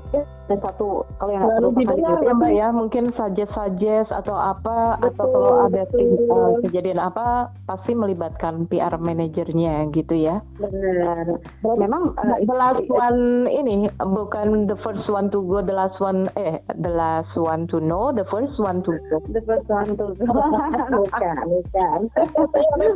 dan 0.46 0.58
satu 0.62 1.02
kalau 1.18 1.32
yang 1.34 1.42
perlu 1.58 1.74
didengar 1.74 2.22
ya 2.22 2.32
mbak 2.34 2.52
ya 2.54 2.68
mungkin 2.70 3.10
suggest 3.18 3.50
suggest 3.50 4.14
atau 4.14 4.38
apa 4.38 4.94
betul, 5.02 5.10
atau 5.10 5.26
kalau 5.26 5.52
ada 5.66 5.82
uh, 5.90 6.50
kejadian 6.62 7.02
apa 7.02 7.50
pasti 7.66 7.98
melibatkan 7.98 8.70
PR 8.70 8.94
manajernya 8.94 9.90
gitu 9.90 10.14
ya. 10.14 10.38
Benar. 10.62 11.42
Memang 11.66 12.14
uh, 12.14 12.38
the 12.46 12.54
last 12.54 12.86
one 12.86 13.50
ini 13.50 13.90
bukan 13.98 14.70
the 14.70 14.78
first 14.86 15.06
one 15.10 15.26
to 15.34 15.42
go, 15.42 15.58
the 15.58 15.74
last 15.74 15.98
one 15.98 16.30
eh 16.38 16.62
the 16.78 16.90
last 16.94 17.34
one 17.34 17.66
to 17.66 17.82
know, 17.82 18.14
the 18.14 18.26
first 18.30 18.54
one 18.62 18.86
to 18.86 18.94
go. 19.10 19.18
The 19.34 19.42
first 19.42 19.66
one 19.66 19.98
to 19.98 20.14
go. 20.14 20.30
bukan, 21.02 21.36
bukan. 21.42 21.98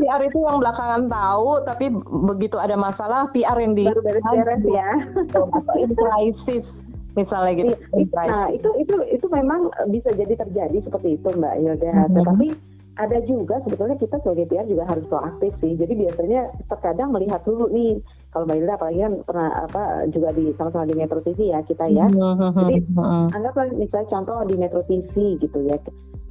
PR 0.01 0.23
itu 0.23 0.39
yang 0.39 0.63
belakangan 0.63 1.11
tahu 1.11 1.51
tapi 1.67 1.87
begitu 2.41 2.57
ada 2.57 2.73
masalah 2.81 3.29
PR 3.37 3.61
yang 3.61 3.77
di 3.77 3.85
baru 3.85 4.01
beres 4.01 4.65
ya 4.65 4.89
misalnya 7.19 7.53
gitu. 7.59 7.75
Iya, 7.75 8.23
nah 8.27 8.47
itu 8.55 8.71
itu 8.79 8.95
itu 9.11 9.27
memang 9.29 9.71
bisa 9.91 10.15
jadi 10.15 10.35
terjadi 10.39 10.79
seperti 10.87 11.19
itu 11.19 11.29
Mbak 11.29 11.55
Yoga. 11.63 11.91
Mm 11.91 11.99
-hmm. 12.07 12.15
Tetapi 12.17 12.49
ada 13.01 13.19
juga 13.25 13.57
sebetulnya 13.65 13.97
kita 13.97 14.21
sebagai 14.21 14.47
PR 14.51 14.67
juga 14.69 14.85
harus 14.85 15.05
proaktif 15.09 15.53
sih. 15.65 15.73
Jadi 15.79 15.93
biasanya 15.97 16.53
terkadang 16.69 17.11
melihat 17.17 17.41
dulu 17.49 17.71
nih 17.73 17.99
kalau 18.31 18.45
Mbak 18.47 18.57
Hilda 18.61 18.75
apalagi 18.77 19.01
kan 19.01 19.15
pernah 19.25 19.49
apa 19.65 19.83
juga 20.13 20.29
di 20.37 20.45
sama-sama 20.55 20.85
di 20.87 20.95
Metro 20.99 21.21
TV 21.25 21.39
ya 21.51 21.61
kita 21.65 21.85
ya. 21.89 22.07
Jadi 22.13 22.77
anggaplah 23.35 23.67
misalnya 23.75 24.09
contoh 24.13 24.37
di 24.47 24.55
Metro 24.59 24.83
TV 24.85 25.15
gitu 25.41 25.59
ya. 25.65 25.77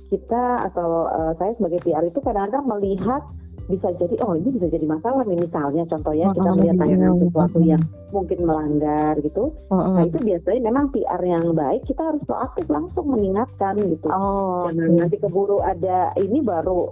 Kita 0.09 0.65
atau 0.65 1.05
uh, 1.05 1.33
saya 1.37 1.53
sebagai 1.57 1.85
PR 1.85 2.01
itu 2.01 2.17
kadang-kadang 2.21 2.65
melihat 2.65 3.21
bisa 3.69 3.93
jadi 4.01 4.15
oh 4.25 4.33
ini 4.33 4.49
bisa 4.57 4.65
jadi 4.65 4.85
masalah 4.89 5.21
nih 5.29 5.45
misalnya 5.45 5.85
contohnya 5.85 6.33
kita 6.33 6.49
melihat 6.57 6.75
tayangan 6.81 7.13
sesuatu 7.21 7.59
yang 7.61 7.83
mungkin 8.09 8.39
melanggar 8.41 9.13
gitu. 9.21 9.53
Nah 9.69 10.03
itu 10.09 10.17
biasanya 10.17 10.61
memang 10.65 10.85
PR 10.89 11.21
yang 11.21 11.45
baik 11.53 11.85
kita 11.85 12.01
harus 12.01 12.21
proaktif 12.25 12.65
langsung 12.65 13.05
mengingatkan 13.13 13.77
gitu. 13.77 14.09
Oh, 14.09 14.73
jangan 14.73 14.89
okay. 14.89 14.99
nanti 15.05 15.17
keburu 15.21 15.61
ada 15.61 16.17
ini 16.17 16.41
baru 16.41 16.89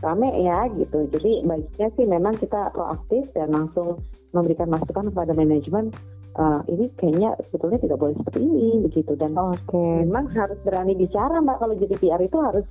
rame 0.00 0.32
ya 0.40 0.64
gitu. 0.72 1.04
Jadi 1.12 1.44
baiknya 1.44 1.88
sih 1.92 2.06
memang 2.08 2.34
kita 2.40 2.72
proaktif 2.72 3.28
dan 3.36 3.52
langsung 3.52 4.00
memberikan 4.32 4.72
masukan 4.72 5.12
kepada 5.12 5.36
manajemen 5.36 5.92
uh, 6.40 6.64
ini 6.72 6.88
kayaknya 6.96 7.36
sebetulnya 7.46 7.78
tidak 7.84 8.00
boleh 8.00 8.16
seperti 8.16 8.40
ini 8.40 8.80
begitu. 8.80 9.12
Dan 9.12 9.36
okay. 9.36 10.08
memang 10.08 10.32
harus 10.32 10.56
berani 10.64 10.96
bicara 10.96 11.36
mbak 11.44 11.60
kalau 11.60 11.76
jadi 11.76 11.94
PR 12.00 12.20
itu 12.24 12.40
harus 12.40 12.64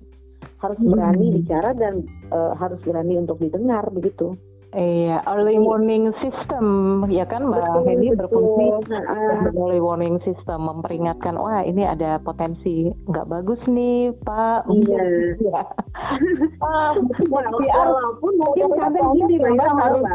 harus 0.63 0.79
berani 0.79 1.27
hmm. 1.27 1.35
bicara 1.43 1.69
dan 1.75 2.07
uh, 2.31 2.55
harus 2.55 2.79
berani 2.87 3.19
untuk 3.19 3.37
didengar 3.43 3.83
begitu. 3.91 4.39
Iya, 4.73 5.21
early 5.29 5.61
warning 5.61 6.09
system 6.17 6.65
ya 7.05 7.29
kan 7.29 7.45
Mbak 7.45 7.85
Hedi 7.85 8.09
berfungsi 8.17 8.89
uh, 8.89 9.53
early 9.53 9.77
warning 9.77 10.17
system 10.25 10.65
memperingatkan 10.65 11.37
wah 11.37 11.61
ini 11.61 11.85
ada 11.85 12.17
potensi 12.17 12.89
nggak 13.05 13.29
bagus 13.29 13.61
nih 13.69 14.09
Pak. 14.25 14.65
Iya. 14.73 15.03
ya. 15.45 15.61
ah, 16.65 16.97
walaupun 17.29 18.33
mungkin 18.33 18.69
kadang 18.73 19.13
gini 19.13 19.37
lah 19.45 19.71
harus 19.77 20.05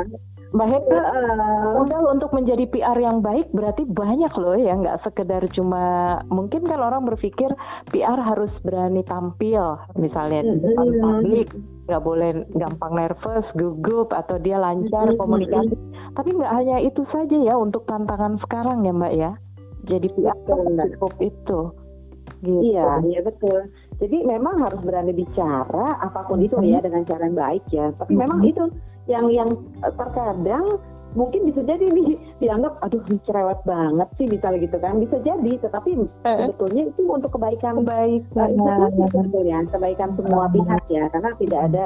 Mbak 0.49 0.69
Heka, 0.73 0.97
uh, 0.97 1.77
modal 1.77 2.09
untuk 2.09 2.33
menjadi 2.33 2.65
PR 2.73 2.97
yang 2.97 3.21
baik 3.21 3.53
berarti 3.53 3.85
banyak 3.85 4.33
loh 4.41 4.57
ya, 4.57 4.73
nggak 4.81 5.05
sekedar 5.05 5.45
cuma 5.53 6.17
mungkin 6.33 6.65
kan 6.65 6.81
orang 6.81 7.05
berpikir 7.05 7.53
PR 7.93 8.17
harus 8.17 8.49
berani 8.65 9.05
tampil, 9.05 9.77
misalnya 10.01 10.41
di 10.41 10.57
depan 10.65 10.89
publik, 11.05 11.49
nggak 11.85 12.01
boleh 12.01 12.31
gampang 12.57 12.93
nervous, 12.97 13.45
gugup 13.61 14.09
atau 14.09 14.41
dia 14.41 14.57
lancar 14.57 15.13
komunikasi. 15.21 15.77
Tapi 16.17 16.31
nggak 16.33 16.55
hanya 16.57 16.77
itu 16.81 17.05
saja 17.13 17.37
ya 17.37 17.55
untuk 17.61 17.85
tantangan 17.85 18.41
sekarang 18.41 18.89
ya 18.89 18.93
Mbak 18.97 19.15
ya. 19.21 19.31
Jadi 19.85 20.09
PR 20.17 20.37
cukup 20.97 21.13
itu. 21.21 21.61
Gitu. 22.41 22.73
Iya, 22.73 23.03
iya 23.03 23.21
betul. 23.21 23.67
Jadi 23.99 24.23
memang 24.23 24.63
harus 24.63 24.79
berani 24.87 25.11
bicara 25.11 25.99
apa 25.99 26.23
pun 26.31 26.39
itu 26.39 26.55
ya 26.63 26.79
dengan 26.79 27.03
cara 27.03 27.27
yang 27.27 27.37
baik 27.39 27.65
ya. 27.75 27.91
Tapi 27.99 28.15
memang 28.15 28.47
itu 28.47 28.71
yang 29.11 29.27
yang 29.35 29.51
terkadang 29.83 30.79
mungkin 31.17 31.51
bisa 31.51 31.67
jadi 31.67 31.83
nih 31.83 32.15
dianggap 32.43 32.79
aduh 32.85 33.03
cerewet 33.27 33.59
banget 33.67 34.09
sih 34.15 34.27
misalnya 34.31 34.63
gitu 34.63 34.79
kan. 34.79 35.03
Bisa 35.03 35.19
jadi 35.27 35.53
tetapi 35.59 35.91
eh. 35.99 36.37
sebetulnya 36.47 36.83
itu 36.95 37.03
untuk 37.11 37.35
kebaikan 37.35 37.83
baik 37.83 38.23
uh, 38.39 38.89
sebetulnya. 39.11 39.67
Kebaikan 39.67 40.15
semua 40.15 40.47
pihak 40.47 40.83
ya 40.87 41.11
karena 41.11 41.31
tidak 41.43 41.61
ada 41.73 41.85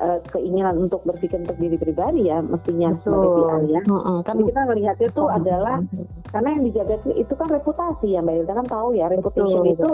uh, 0.00 0.18
keinginan 0.32 0.88
untuk 0.88 1.02
berpikir 1.04 1.40
untuk 1.40 1.56
diri 1.56 1.76
pribadi 1.80 2.28
ya 2.28 2.40
mestinya 2.44 2.92
Betul. 2.96 3.02
sebagai 3.04 3.28
PR 3.36 3.62
ya. 3.66 3.82
Mm-hmm. 3.86 4.18
Kan 4.24 4.36
kita 4.44 4.60
melihatnya 4.68 5.08
itu 5.08 5.22
mm-hmm. 5.22 5.38
adalah 5.38 5.76
karena 6.32 6.48
yang 6.52 6.62
dijaga 6.68 6.96
itu 7.16 7.32
kan 7.36 7.48
reputasi 7.48 8.06
ya 8.12 8.20
Mbak 8.20 8.34
Hilda 8.34 8.52
kan 8.52 8.66
tahu 8.68 8.88
ya 8.96 9.06
reputation 9.08 9.62
Betul. 9.64 9.74
itu 9.74 9.90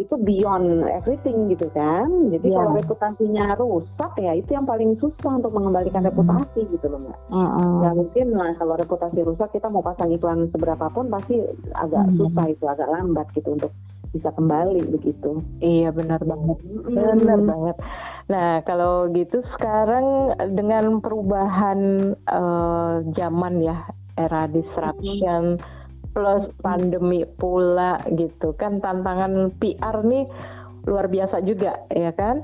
itu 0.00 0.14
beyond 0.16 0.88
everything 0.88 1.52
gitu 1.52 1.68
kan. 1.76 2.08
Jadi 2.32 2.48
yeah. 2.48 2.56
kalau 2.56 2.72
reputasinya 2.80 3.44
rusak 3.60 4.12
ya 4.16 4.32
itu 4.32 4.50
yang 4.56 4.64
paling 4.64 4.96
susah 4.96 5.32
untuk 5.38 5.52
mengembalikan 5.52 6.02
mm-hmm. 6.02 6.16
reputasi 6.16 6.60
gitu 6.72 6.86
loh 6.88 7.00
Mbak. 7.04 7.18
Mm-hmm. 7.30 7.74
Ya 7.84 7.90
mungkin 7.94 8.26
lah 8.34 8.50
kalau 8.56 8.74
reputasi 8.80 9.18
rusak 9.22 9.50
kita 9.52 9.68
mau 9.68 9.84
pasang 9.84 10.10
iklan 10.10 10.48
seberapa 10.50 10.88
pun 10.90 11.06
pasti 11.12 11.38
agak 11.76 12.04
mm-hmm. 12.08 12.18
susah 12.18 12.44
itu 12.48 12.64
agak 12.66 12.88
lambat 12.88 13.26
gitu 13.36 13.54
untuk 13.54 13.72
bisa 14.10 14.34
kembali 14.34 14.82
begitu. 14.90 15.42
Iya 15.62 15.94
benar 15.94 16.20
banget, 16.26 16.58
benar 16.86 17.38
mm. 17.40 17.46
banget. 17.46 17.76
Nah, 18.30 18.62
kalau 18.62 19.10
gitu 19.10 19.42
sekarang 19.58 20.34
dengan 20.54 21.02
perubahan 21.02 22.12
uh, 22.30 23.02
zaman 23.18 23.62
ya, 23.62 23.86
era 24.18 24.46
disruption 24.50 25.58
plus 26.10 26.50
pandemi 26.58 27.22
pula 27.38 28.02
gitu 28.18 28.50
kan 28.58 28.82
tantangan 28.82 29.54
PR 29.62 30.02
nih 30.02 30.26
luar 30.90 31.06
biasa 31.06 31.42
juga 31.46 31.86
ya 31.90 32.10
kan. 32.14 32.42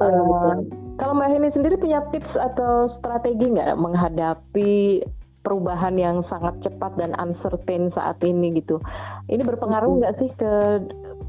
uh, 0.00 0.56
Kalau 0.96 1.12
Mbak 1.16 1.28
Heni 1.28 1.48
sendiri 1.52 1.76
punya 1.76 2.00
tips 2.12 2.32
atau 2.36 2.92
strategi 3.00 3.52
nggak 3.52 3.76
menghadapi 3.76 5.02
perubahan 5.42 5.98
yang 5.98 6.22
sangat 6.30 6.54
cepat 6.62 6.94
dan 6.96 7.12
uncertain 7.18 7.90
saat 7.92 8.16
ini 8.22 8.62
gitu? 8.62 8.78
Ini 9.26 9.42
berpengaruh 9.42 9.98
nggak 9.98 10.14
sih 10.22 10.30
ke 10.38 10.52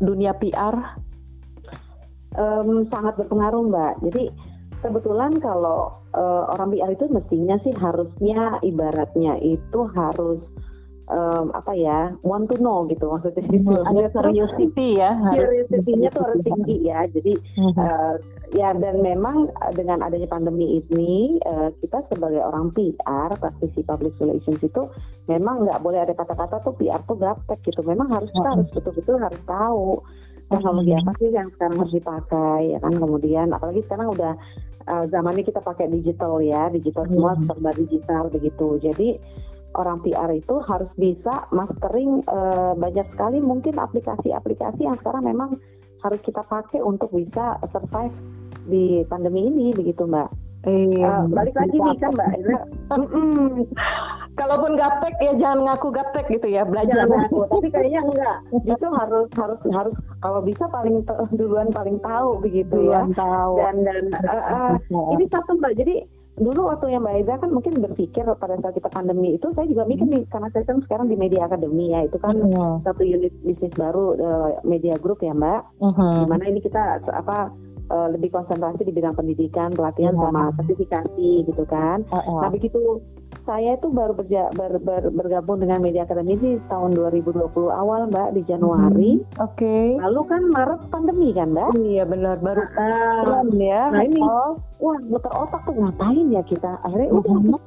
dunia 0.02 0.34
PR? 0.38 1.02
um, 2.38 2.86
sangat 2.90 3.18
berpengaruh 3.18 3.70
mbak. 3.70 3.94
Jadi 4.10 4.24
kebetulan 4.82 5.38
kalau 5.40 5.94
uh, 6.14 6.44
orang 6.54 6.74
PR 6.74 6.92
itu 6.92 7.06
mestinya 7.10 7.56
sih 7.64 7.74
harusnya 7.78 8.60
ibaratnya 8.66 9.40
itu 9.40 9.80
harus 9.94 10.42
um, 11.10 11.52
apa 11.52 11.74
ya 11.76 12.16
want 12.24 12.48
to 12.48 12.56
know 12.60 12.88
gitu. 12.88 13.10
Maksudnya 13.10 13.44
hmm, 13.44 13.90
ada 13.90 14.08
curiosity 14.14 15.00
ya 15.00 15.12
curiosity-nya 15.34 16.10
tuh 16.14 16.24
harus 16.24 16.42
tinggi 16.46 16.78
ya. 16.88 17.08
Jadi 17.12 17.34
hmm. 17.60 17.74
uh, 17.76 18.16
ya 18.54 18.72
dan 18.78 19.02
memang 19.02 19.50
dengan 19.74 20.06
adanya 20.06 20.30
pandemi 20.30 20.80
ini 20.80 21.42
uh, 21.44 21.74
kita 21.84 22.06
sebagai 22.14 22.40
orang 22.44 22.72
PR 22.72 23.32
praktisi 23.36 23.82
public 23.84 24.16
relations 24.22 24.62
itu 24.62 24.88
memang 25.28 25.68
nggak 25.68 25.82
boleh 25.84 26.04
ada 26.04 26.14
kata-kata 26.16 26.64
tuh 26.64 26.76
PR 26.80 27.02
tuh 27.04 27.20
gaptek 27.20 27.60
gitu. 27.68 27.82
Memang 27.84 28.12
harus 28.14 28.30
kita 28.32 28.48
hmm. 28.48 28.56
harus 28.60 28.70
betul-betul 28.72 29.18
harus 29.20 29.42
tahu 29.44 29.88
teknologi 30.52 30.94
apa 30.94 31.12
sih 31.18 31.30
yang 31.34 31.50
sekarang 31.56 31.78
harus 31.82 31.94
dipakai 31.96 32.60
ya 32.78 32.80
kan? 32.80 32.94
Kemudian 32.96 33.48
apalagi 33.52 33.82
sekarang 33.90 34.14
udah 34.14 34.34
uh, 34.88 35.06
zamannya 35.10 35.44
kita 35.44 35.60
pakai 35.64 35.90
digital 35.92 36.40
ya 36.44 36.68
digital 36.72 37.08
semua 37.08 37.36
serba 37.48 37.72
digital 37.76 38.30
begitu. 38.32 38.80
Jadi 38.80 39.20
orang 39.76 40.02
PR 40.06 40.30
itu 40.34 40.56
harus 40.66 40.90
bisa 40.96 41.50
mastering 41.54 42.22
uh, 42.30 42.74
banyak 42.78 43.06
sekali 43.14 43.42
mungkin 43.42 43.78
aplikasi-aplikasi 43.78 44.86
yang 44.86 44.98
sekarang 45.02 45.26
memang 45.28 45.58
harus 46.04 46.20
kita 46.22 46.44
pakai 46.46 46.84
untuk 46.84 47.10
bisa 47.16 47.58
survive 47.72 48.14
di 48.68 49.04
pandemi 49.08 49.48
ini 49.48 49.76
begitu 49.76 50.08
mbak 50.08 50.32
Iya. 50.64 51.04
Uh, 51.04 51.24
balik 51.28 51.56
lagi 51.60 51.76
nih 51.76 51.98
kan 52.00 52.12
Mbak 52.16 52.30
Kalaupun 54.40 54.72
gaptek 54.80 55.16
ya 55.22 55.34
jangan 55.38 55.60
ngaku 55.68 55.88
gaptek 55.92 56.26
gitu 56.32 56.48
ya 56.48 56.64
belajar 56.64 57.04
jangan 57.04 57.28
ngaku. 57.28 57.40
Tapi 57.52 57.68
kayaknya 57.70 58.02
enggak. 58.08 58.38
Itu 58.64 58.88
harus 58.96 59.28
harus 59.36 59.60
harus 59.76 59.96
kalau 60.24 60.40
bisa 60.40 60.64
paling 60.72 61.04
duluan 61.36 61.68
paling 61.76 62.00
tahu 62.00 62.40
begitu 62.40 62.90
ya. 62.90 63.04
duluan 63.04 63.12
ya. 63.12 63.20
Tahu. 63.20 63.54
Dan 63.60 63.76
dan 63.84 64.04
uh, 64.24 64.72
uh, 64.72 64.74
ini 65.20 65.26
satu 65.28 65.52
Mbak. 65.60 65.74
Jadi 65.84 65.96
dulu 66.34 66.74
waktu 66.74 66.98
yang 66.98 67.06
Mbak 67.06 67.16
Eza 67.22 67.34
kan 67.38 67.50
mungkin 67.54 67.74
berpikir 67.78 68.26
pada 68.26 68.58
saat 68.58 68.74
kita 68.74 68.90
pandemi 68.90 69.38
itu 69.38 69.54
saya 69.54 69.70
juga 69.70 69.86
mikir 69.86 70.10
nih 70.10 70.26
karena 70.34 70.50
saya 70.50 70.66
kan 70.66 70.82
sekarang 70.82 71.06
di 71.06 71.18
media 71.18 71.46
akademi 71.46 71.94
ya 71.94 72.10
itu 72.10 72.18
kan 72.18 72.34
uh 72.34 72.82
satu 72.82 73.06
unit 73.06 73.32
bisnis 73.46 73.70
baru 73.78 74.18
uh, 74.18 74.50
media 74.66 74.98
group 74.98 75.22
ya 75.22 75.32
Mbak. 75.32 75.62
Uh-huh. 75.78 76.26
Di 76.26 76.28
mana 76.28 76.44
ini 76.50 76.60
kita 76.60 77.06
apa 77.06 77.54
uh, 77.94 78.08
lebih 78.10 78.34
konsentrasi 78.34 78.82
di 78.82 78.94
bidang 78.94 79.14
pendidikan, 79.14 79.70
pelatihan 79.78 80.18
yeah. 80.18 80.24
sama 80.26 80.44
sertifikasi 80.58 81.32
gitu 81.46 81.64
kan. 81.70 82.02
Uh 82.10 82.18
-uh. 82.18 82.40
Nah 82.42 82.50
begitu 82.50 82.82
saya 83.44 83.76
itu 83.76 83.92
baru 83.92 84.16
berja, 84.16 84.48
ber, 84.56 84.80
ber, 84.80 85.12
bergabung 85.12 85.60
dengan 85.60 85.84
media 85.84 86.08
akademi 86.08 86.40
di 86.40 86.52
tahun 86.72 86.96
2020 86.96 87.44
awal 87.72 88.08
mbak 88.08 88.40
di 88.40 88.42
Januari. 88.48 89.20
Hmm, 89.20 89.44
Oke. 89.44 89.60
Okay. 89.60 89.88
Lalu 90.00 90.22
kan 90.32 90.42
Maret 90.48 90.82
pandemi 90.88 91.30
kan 91.36 91.52
mbak? 91.52 91.76
Iya 91.76 92.04
benar 92.08 92.40
baru 92.40 92.64
uh, 92.64 93.44
ya. 93.60 93.92
Nah 93.92 94.04
ini, 94.08 94.24
oh. 94.24 94.56
wah 94.80 94.98
muter 95.04 95.32
otak 95.36 95.62
tuh 95.68 95.76
ngapain 95.76 96.32
ya 96.32 96.42
kita? 96.48 96.80
Akhirnya 96.88 97.12
uh 97.12 97.20
-huh. 97.20 97.36
udah 97.44 97.62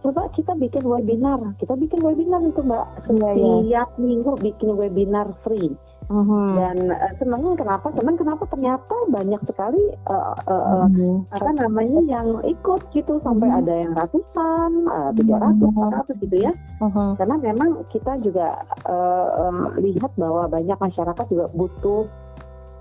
coba 0.00 0.22
kita 0.32 0.52
bikin 0.56 0.84
webinar. 0.88 1.40
Kita 1.60 1.76
bikin 1.76 2.00
webinar 2.00 2.40
itu 2.48 2.60
mbak. 2.64 2.84
Setiap 3.04 3.36
ya, 3.36 3.52
ya. 3.68 3.82
minggu 4.00 4.32
bikin 4.40 4.80
webinar 4.80 5.28
free. 5.44 5.76
Uh-huh. 6.08 6.56
Dan 6.56 6.88
uh, 6.88 7.12
senang 7.20 7.52
kenapa? 7.52 7.92
Senang 7.92 8.16
kenapa 8.16 8.48
ternyata 8.48 8.96
banyak 9.12 9.40
sekali 9.44 9.92
uh, 10.08 10.32
uh, 10.48 10.88
uh-huh. 10.88 11.20
apa 11.36 11.50
namanya 11.52 12.00
yang 12.08 12.40
ikut 12.48 12.80
gitu 12.96 13.20
sampai 13.20 13.48
uh-huh. 13.52 13.60
ada 13.60 13.74
yang 13.76 13.92
ratusan, 13.92 14.72
tiga 15.20 15.36
ratus, 15.36 15.68
empat 15.68 15.92
ratus 16.00 16.16
gitu 16.24 16.36
ya. 16.48 16.52
Uh-huh. 16.80 17.12
Karena 17.20 17.36
memang 17.36 17.84
kita 17.92 18.16
juga 18.24 18.56
uh, 18.88 19.28
uh, 19.36 19.68
lihat 19.84 20.16
bahwa 20.16 20.48
banyak 20.48 20.78
masyarakat 20.80 21.24
juga 21.28 21.46
butuh 21.52 22.08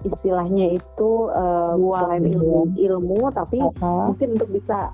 istilahnya 0.07 0.79
itu 0.79 1.11
uh, 1.33 1.75
selain 1.75 2.23
ilmu, 2.31 2.79
ilmu 2.79 3.21
tapi 3.35 3.59
uh-huh. 3.59 4.13
mungkin 4.13 4.39
untuk 4.39 4.49
bisa 4.55 4.87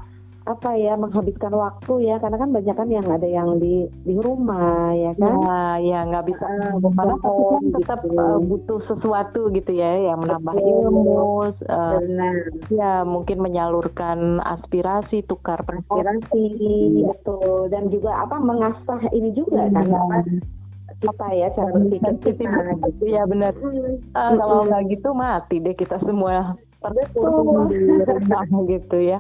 apa 0.44 0.76
ya 0.76 1.00
menghabiskan 1.00 1.56
waktu 1.56 1.94
ya 2.04 2.20
karena 2.20 2.36
kan 2.36 2.52
banyak 2.52 2.76
kan 2.76 2.90
yang 2.92 3.08
ada 3.08 3.24
yang 3.24 3.64
di 3.64 3.88
di 4.04 4.16
rumah 4.20 4.92
ya 4.92 5.16
kan 5.16 5.40
ya 5.40 5.60
ya 5.80 6.00
nggak 6.04 6.26
bisa 6.28 6.44
uh, 6.44 6.84
kan 6.84 7.64
tetap 7.80 8.00
gitu. 8.04 8.20
uh, 8.20 8.38
butuh 8.44 8.80
sesuatu 8.92 9.42
gitu 9.56 9.72
ya 9.72 10.12
yang 10.12 10.20
menambah 10.20 10.52
Betul. 10.60 10.68
ilmu 10.68 11.04
uh, 11.48 12.00
ya 12.68 13.08
mungkin 13.08 13.40
menyalurkan 13.40 14.44
aspirasi 14.44 15.24
tukar 15.32 15.64
aspirasi 15.64 16.44
betul 17.08 17.72
dan 17.72 17.88
juga 17.88 18.28
apa 18.28 18.36
mengasah 18.44 19.00
ini 19.16 19.32
juga 19.32 19.72
kan 19.72 19.88
iya. 19.88 19.96
apa 19.96 20.18
kita 21.04 21.28
ya 21.36 21.48
cara 21.56 21.72
berpikir 21.72 22.14
kita 22.20 22.44
gitu 22.92 23.06
ya 23.16 23.24
benar 23.24 23.56
hmm. 23.56 24.12
uh, 24.12 24.32
kalau 24.36 24.68
nggak 24.68 24.84
gitu 24.92 25.10
mati 25.16 25.64
deh 25.64 25.76
kita 25.76 26.00
semua 26.04 26.60
terkurung 26.92 27.72
di 27.72 27.80
rumah 28.04 28.44
gitu 28.74 28.98
ya. 29.00 29.20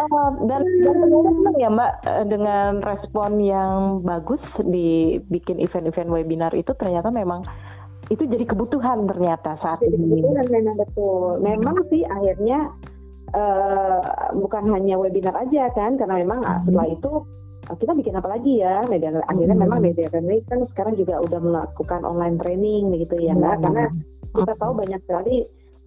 Uh, 0.00 0.30
dan 0.48 0.64
dan 0.82 0.96
senang 1.04 1.56
ya 1.60 1.68
Mbak 1.68 1.92
eh, 2.08 2.24
dengan 2.30 2.70
respon 2.80 3.30
yang 3.42 4.00
bagus 4.00 4.40
di 4.64 5.20
bikin 5.28 5.60
event-event 5.60 6.08
webinar 6.08 6.52
itu 6.56 6.72
ternyata 6.80 7.12
memang 7.12 7.44
itu 8.12 8.24
jadi 8.24 8.44
kebutuhan 8.44 9.04
ternyata 9.08 9.60
saat 9.60 9.80
jadi 9.84 9.96
ini. 9.96 10.24
Kebutuhan 10.24 10.46
memang 10.48 10.76
betul. 10.80 11.28
Memang 11.40 11.76
sih 11.92 12.02
akhirnya 12.04 12.72
uh, 13.34 14.00
bukan 14.36 14.64
hanya 14.72 14.96
webinar 14.96 15.34
aja 15.36 15.68
kan 15.74 15.98
karena 15.98 16.22
memang 16.22 16.40
hmm. 16.40 16.68
setelah 16.68 16.88
itu 16.88 17.12
kita 17.64 17.92
bikin 17.96 18.14
apa 18.20 18.28
lagi 18.28 18.60
ya 18.60 18.84
media 18.92 19.08
akhirnya 19.24 19.56
hmm. 19.56 19.64
memang 19.64 19.80
media 19.80 20.06
training 20.12 20.44
kan 20.44 20.60
sekarang 20.76 20.94
juga 21.00 21.16
udah 21.24 21.40
melakukan 21.40 22.00
online 22.04 22.36
training 22.36 22.92
begitu 22.92 23.16
ya 23.24 23.32
mbak 23.32 23.56
hmm. 23.56 23.62
karena 23.64 23.84
kita 24.34 24.52
tahu 24.58 24.72
banyak 24.76 25.00
sekali 25.06 25.36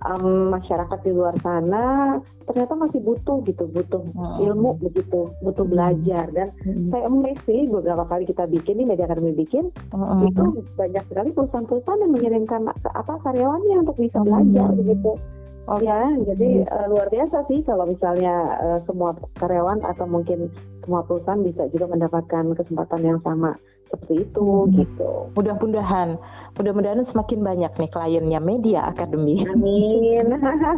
um, 0.06 0.54
masyarakat 0.54 1.00
di 1.02 1.12
luar 1.14 1.34
sana 1.42 2.18
ternyata 2.48 2.74
masih 2.80 3.00
butuh 3.04 3.44
gitu, 3.44 3.68
butuh 3.68 4.04
hmm. 4.04 4.38
ilmu 4.48 4.80
begitu, 4.80 5.34
butuh 5.44 5.66
hmm. 5.68 5.74
belajar 5.74 6.26
dan 6.32 6.48
hmm. 6.64 6.94
saya 6.94 7.10
amazed 7.10 7.44
sih 7.44 7.68
beberapa 7.68 8.08
kali 8.08 8.24
kita 8.30 8.48
bikin 8.48 8.80
ini 8.80 8.94
media 8.94 9.10
kami 9.10 9.36
bikin 9.36 9.74
hmm. 9.92 10.32
itu 10.32 10.44
banyak 10.80 11.04
sekali 11.12 11.30
perusahaan-perusahaan 11.36 12.04
yang 12.04 12.14
mengirimkan 12.14 12.62
apa 12.72 13.14
karyawannya 13.26 13.84
untuk 13.84 13.98
bisa 14.00 14.22
belajar 14.22 14.70
hmm. 14.72 14.80
begitu. 14.84 15.14
Oh 15.68 15.84
ya, 15.84 16.00
jadi 16.24 16.64
uh, 16.64 16.88
luar 16.88 17.12
biasa 17.12 17.44
sih 17.52 17.60
kalau 17.68 17.84
misalnya 17.84 18.56
uh, 18.64 18.80
semua 18.88 19.12
karyawan 19.36 19.84
atau 19.84 20.08
mungkin 20.08 20.48
semua 20.80 21.04
perusahaan 21.04 21.44
bisa 21.44 21.68
juga 21.76 21.92
mendapatkan 21.92 22.56
kesempatan 22.56 23.04
yang 23.04 23.20
sama 23.20 23.52
seperti 23.92 24.24
itu 24.24 24.48
hmm. 24.48 24.72
gitu. 24.80 25.12
Mudah-mudahan 25.36 26.16
mudah-mudahan 26.58 27.06
semakin 27.14 27.40
banyak 27.46 27.72
nih 27.78 27.90
kliennya 27.94 28.40
Media 28.42 28.90
Academy. 28.90 29.46
Amin. 29.46 30.26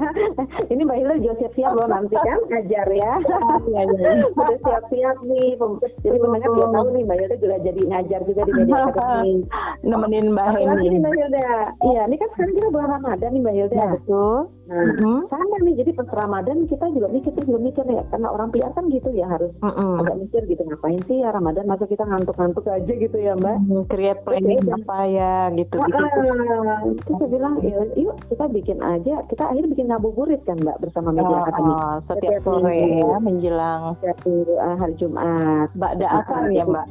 Ini 0.71 0.81
Mbak 0.83 0.97
Hilda 0.99 1.15
juga 1.23 1.35
siap-siap 1.43 1.71
loh 1.75 1.87
nanti 1.87 2.15
kan 2.19 2.39
ngajar 2.51 2.87
ya. 2.91 3.13
Iya, 3.69 3.81
iya. 3.85 4.11
Udah 4.33 4.59
siap-siap 4.65 5.17
nih. 5.25 5.55
Jadi 6.01 6.17
pemenang 6.17 6.51
juga 6.57 6.67
tahu 6.73 6.87
nih 6.95 7.03
Mbak 7.07 7.17
Hilda 7.17 7.35
juga 7.39 7.55
jadi 7.63 7.81
ngajar 7.85 8.21
juga 8.27 8.41
di 8.43 8.51
Media 8.55 8.81
Academy. 8.91 9.35
Nemenin 9.89 10.27
Mbak 10.35 10.47
Hilda. 10.57 10.73
Mbak 10.99 11.13
Hilda. 11.15 11.49
Iya, 11.85 12.01
ini 12.11 12.15
kan 12.19 12.29
sekarang 12.35 12.53
kita 12.59 12.67
bulan 12.71 12.89
Ramadan 12.99 13.29
nih 13.31 13.41
Mbak 13.41 13.55
Hilda. 13.55 13.75
Ya, 13.75 13.87
betul. 13.95 14.37
Nah, 14.69 14.85
mm-hmm. 14.85 15.33
sama 15.33 15.55
nih. 15.65 15.81
Jadi 15.81 15.91
pas 15.97 16.09
Ramadan 16.13 16.69
kita 16.69 16.85
juga 16.93 17.09
mikir 17.09 17.33
tuh 17.33 17.41
belum 17.41 17.61
mikir 17.65 17.85
ya. 17.89 18.05
Karena 18.13 18.29
orang 18.29 18.53
PR 18.53 18.69
kan 18.77 18.85
gitu 18.93 19.09
ya 19.17 19.25
harus 19.25 19.49
mm-hmm. 19.65 19.93
agak 20.05 20.15
mikir 20.21 20.41
gitu 20.45 20.61
ngapain 20.61 21.01
sih 21.09 21.25
ya 21.25 21.33
Ramadan 21.33 21.65
masa 21.65 21.89
kita 21.89 22.05
ngantuk-ngantuk 22.05 22.69
aja 22.69 22.93
gitu 22.93 23.17
ya 23.17 23.33
Mbak. 23.33 23.57
Mm-hmm. 23.65 23.81
Create 23.89 24.21
planning 24.21 24.61
apa 24.69 24.97
ya 25.09 25.33
gitu 25.57 25.73
gitu. 25.81 25.97
Ah, 25.97 26.81
terus 26.85 27.17
saya 27.17 27.29
bilang 27.33 27.53
ya, 27.65 27.81
yuk 27.97 28.15
kita 28.29 28.45
bikin 28.53 28.77
aja. 28.85 29.15
Kita 29.25 29.43
akhirnya 29.49 29.69
bikin 29.73 29.87
ngabuburit 29.89 30.41
kan 30.45 30.61
Mbak 30.61 30.77
bersama 30.85 31.09
Media 31.17 31.33
oh, 31.33 31.41
Academy. 31.41 31.73
Oh, 31.73 31.95
setiap, 32.05 32.21
setiap 32.21 32.41
sore 32.45 32.77
ya 33.01 33.17
menjelang 33.17 33.81
setiap 33.97 34.17
uh, 34.29 34.75
hari 34.77 34.93
Jumat. 35.01 35.67
Mbak 35.73 35.91
ada 35.97 36.07
asar 36.21 36.41
ya 36.53 36.65
Mbak? 36.69 36.87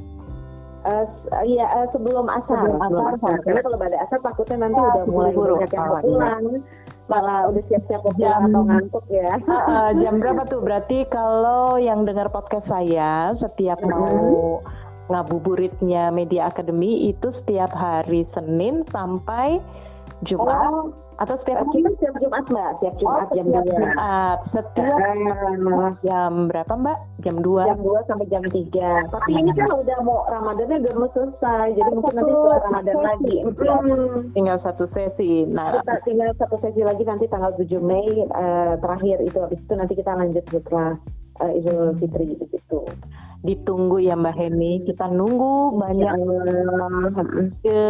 Uh, 0.89 1.05
iya 1.47 1.67
uh, 1.79 1.87
sebelum 1.95 2.27
asar. 2.27 2.59
Sebelum 2.59 2.83
asar. 2.83 3.07
asar. 3.23 3.37
Karena 3.47 3.61
kalau 3.63 3.79
pada 3.79 3.97
asar 4.03 4.19
takutnya 4.19 4.67
nanti 4.67 4.79
oh, 4.83 4.91
udah 4.91 5.05
mulai 5.07 5.31
banyak 5.31 5.71
yang 5.71 5.87
pulang. 6.03 6.43
Iya 6.43 6.87
malah 7.09 7.49
udah 7.49 7.63
siap-siap 7.73 8.05
jam 8.21 8.53
atau 8.53 8.63
ngantuk 8.69 9.05
ya. 9.09 9.41
Uh, 9.49 9.91
jam 9.99 10.17
berapa 10.23 10.45
tuh? 10.45 10.61
Berarti 10.61 11.09
kalau 11.09 11.81
yang 11.81 12.05
dengar 12.05 12.29
podcast 12.29 12.69
saya 12.69 13.33
setiap 13.41 13.81
mm 13.81 13.89
-hmm. 13.89 13.97
mau 13.97 14.61
ngabuburitnya 15.09 16.13
Media 16.13 16.53
Academy 16.53 17.09
itu 17.09 17.33
setiap 17.43 17.73
hari 17.73 18.29
Senin 18.37 18.85
sampai 18.93 19.57
Jumat 20.27 20.51
oh, 20.75 20.91
atau 21.19 21.35
setiap 21.43 21.67
hari 21.67 21.83
setiap 21.99 22.15
Jumat 22.23 22.45
mbak. 22.51 22.71
Setiap 22.79 22.95
Jumat 23.03 23.27
oh, 23.27 23.35
jam 23.35 23.47
dua. 23.51 23.63
Jumat. 23.67 24.39
Setiap 24.55 24.99
uh, 24.99 25.91
jam 26.07 26.33
berapa 26.47 26.73
mbak? 26.79 26.99
Jam 27.27 27.37
dua. 27.43 27.63
Jam 27.67 27.81
dua 27.83 27.99
sampai 28.07 28.27
jam 28.31 28.43
tiga. 28.51 28.91
Tapi 29.11 29.31
ini 29.35 29.51
kan 29.55 29.71
udah 29.71 29.99
mau 30.07 30.23
Ramadannya 30.31 30.77
udah 30.83 30.95
mau 30.95 31.11
selesai. 31.11 31.67
Jadi 31.75 31.91
mungkin 31.91 32.15
nanti 32.19 32.33
setelah 32.35 32.61
Ramadan 32.71 32.97
lagi. 33.03 33.37
Hmm. 33.43 34.31
tinggal 34.35 34.59
satu 34.63 34.85
sesi. 34.95 35.47
Nah 35.51 35.75
kita 35.83 35.95
tinggal 36.07 36.31
satu 36.39 36.57
sesi 36.63 36.81
lagi 36.87 37.03
nanti 37.03 37.27
tanggal 37.27 37.51
7 37.59 37.67
Mei 37.83 38.07
uh, 38.31 38.75
terakhir 38.79 39.23
itu. 39.23 39.39
Habis 39.39 39.59
itu 39.59 39.75
nanti 39.75 39.95
kita 39.99 40.15
lanjut 40.15 40.45
setelah 40.51 40.99
uh, 41.41 41.53
Idul 41.55 41.97
Fitri 41.99 42.37
gitu 42.37 42.59
ditunggu 43.47 44.03
ya 44.03 44.19
Mbak 44.19 44.35
Heni. 44.35 44.83
Kita 44.83 45.07
nunggu 45.11 45.79
banyak 45.79 46.13
ke 47.63 47.83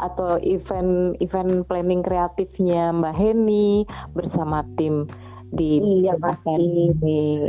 atau 0.00 0.40
event 0.40 1.16
event 1.20 1.68
planning 1.68 2.00
kreatifnya 2.00 2.92
Mbak 2.96 3.14
Heni 3.16 3.84
bersama 4.16 4.64
tim 4.80 5.04
di 5.50 5.82
iya 5.82 6.14
pasti 6.22 6.94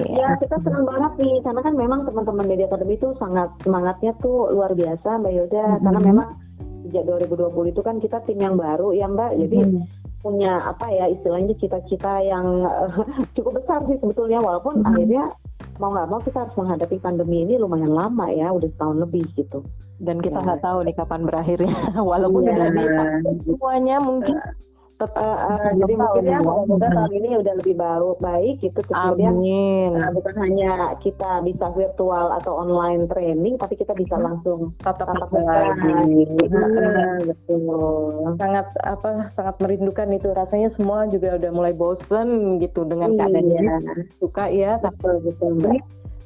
ya 0.09 0.33
kita 0.41 0.57
senang 0.65 0.89
banget 0.89 1.21
nih 1.21 1.37
karena 1.45 1.61
kan 1.61 1.73
memang 1.77 2.01
teman-teman 2.09 2.49
media 2.49 2.65
akademi 2.65 2.97
itu 2.97 3.13
sangat 3.21 3.53
semangatnya 3.61 4.17
tuh 4.25 4.49
luar 4.49 4.73
biasa 4.73 5.21
mbak 5.21 5.29
Yoda 5.37 5.61
mm 5.61 5.69
-hmm. 5.69 5.83
karena 5.85 5.99
memang 6.01 6.27
sejak 6.81 7.05
2020 7.05 7.53
itu 7.69 7.81
kan 7.85 8.01
kita 8.01 8.17
tim 8.25 8.41
yang 8.41 8.57
baru 8.57 8.89
ya 8.97 9.05
mbak 9.05 9.37
jadi 9.37 9.57
mm 9.61 9.69
-hmm. 9.69 10.00
Punya 10.21 10.61
apa 10.69 10.85
ya 10.93 11.09
istilahnya 11.09 11.57
cita-cita 11.57 12.21
yang 12.21 12.65
uh, 12.65 12.93
cukup 13.35 13.61
besar 13.61 13.81
sih 13.89 13.97
sebetulnya 13.97 14.37
walaupun 14.39 14.79
mm 14.79 14.81
-hmm. 14.81 14.89
akhirnya 14.93 15.23
mau 15.81 15.89
nggak 15.93 16.09
mau 16.13 16.21
kita 16.21 16.45
harus 16.45 16.55
menghadapi 16.57 16.97
pandemi 17.01 17.41
ini 17.41 17.57
lumayan 17.57 17.89
lama 17.89 18.29
ya, 18.29 18.53
udah 18.53 18.69
setahun 18.69 19.01
lebih 19.01 19.25
gitu. 19.33 19.65
Dan 19.97 20.21
kita 20.21 20.37
ya. 20.37 20.45
nggak 20.45 20.61
ya. 20.61 20.65
tahu 20.65 20.77
nih 20.85 20.95
kapan 20.97 21.21
berakhirnya, 21.25 21.75
walaupun 22.13 22.45
ya. 22.45 22.69
semuanya 23.45 23.97
mungkin 23.97 24.37
tetap 25.01 25.35
uh, 25.41 25.73
jadi 25.73 25.93
mungkin 25.97 26.23
ya 26.29 26.39
semoga 26.45 26.87
tahun 26.93 27.11
ini 27.17 27.29
udah 27.41 27.53
lebih 27.57 27.75
baik 27.81 28.17
baik 28.21 28.55
gitu 28.61 28.79
kemudian 28.85 29.33
Amin. 29.33 29.91
Uh, 29.97 30.11
bukan 30.13 30.35
hanya 30.37 30.71
kita 31.01 31.41
bisa 31.41 31.65
virtual 31.73 32.33
atau 32.37 32.61
online 32.61 33.09
training 33.09 33.57
tapi 33.57 33.73
kita 33.77 33.97
bisa 33.97 34.15
hmm. 34.17 34.25
langsung 34.25 34.59
tatap 34.85 35.09
muka 35.17 35.41
lagi. 35.41 36.25
Betul. 37.25 38.37
Sangat 38.37 38.67
apa 38.85 39.31
sangat 39.33 39.55
merindukan 39.59 40.09
itu. 40.13 40.29
Rasanya 40.31 40.69
semua 40.77 41.09
juga 41.09 41.37
udah 41.37 41.51
mulai 41.51 41.73
bosen 41.73 42.61
gitu 42.61 42.85
dengan 42.85 43.13
iya. 43.13 43.19
keadaannya 43.25 43.75
suka 44.21 44.45
ya 44.49 44.77
betul 44.81 45.21
betul 45.25 45.51
mbak. 45.57 45.81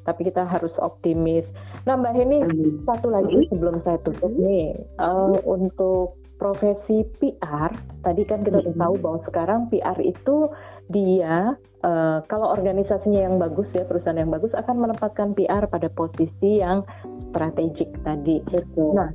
Tapi 0.06 0.22
kita 0.30 0.46
harus 0.46 0.70
optimis. 0.78 1.50
Nah 1.90 1.98
Mbak 1.98 2.14
Heni, 2.14 2.38
hmm. 2.46 2.86
satu 2.86 3.10
lagi 3.10 3.50
sebelum 3.50 3.82
saya 3.82 3.98
tutup 4.06 4.30
nih, 4.38 4.78
uh, 5.02 5.34
untuk 5.50 6.14
profesi 6.36 7.08
PR, 7.20 7.72
tadi 8.04 8.24
kan 8.28 8.44
kita 8.44 8.60
sudah 8.60 8.76
tahu 8.76 8.96
bahwa 9.00 9.20
sekarang 9.24 9.60
PR 9.72 9.96
itu 10.04 10.52
dia 10.92 11.56
uh, 11.82 12.20
kalau 12.30 12.54
organisasinya 12.54 13.26
yang 13.26 13.36
bagus 13.42 13.66
ya 13.74 13.88
perusahaan 13.88 14.20
yang 14.20 14.30
bagus 14.30 14.54
akan 14.54 14.86
menempatkan 14.86 15.34
PR 15.34 15.66
pada 15.66 15.88
posisi 15.90 16.62
yang 16.62 16.86
strategik 17.32 17.90
tadi. 18.04 18.44
Betul. 18.48 18.94
Nah, 18.94 19.10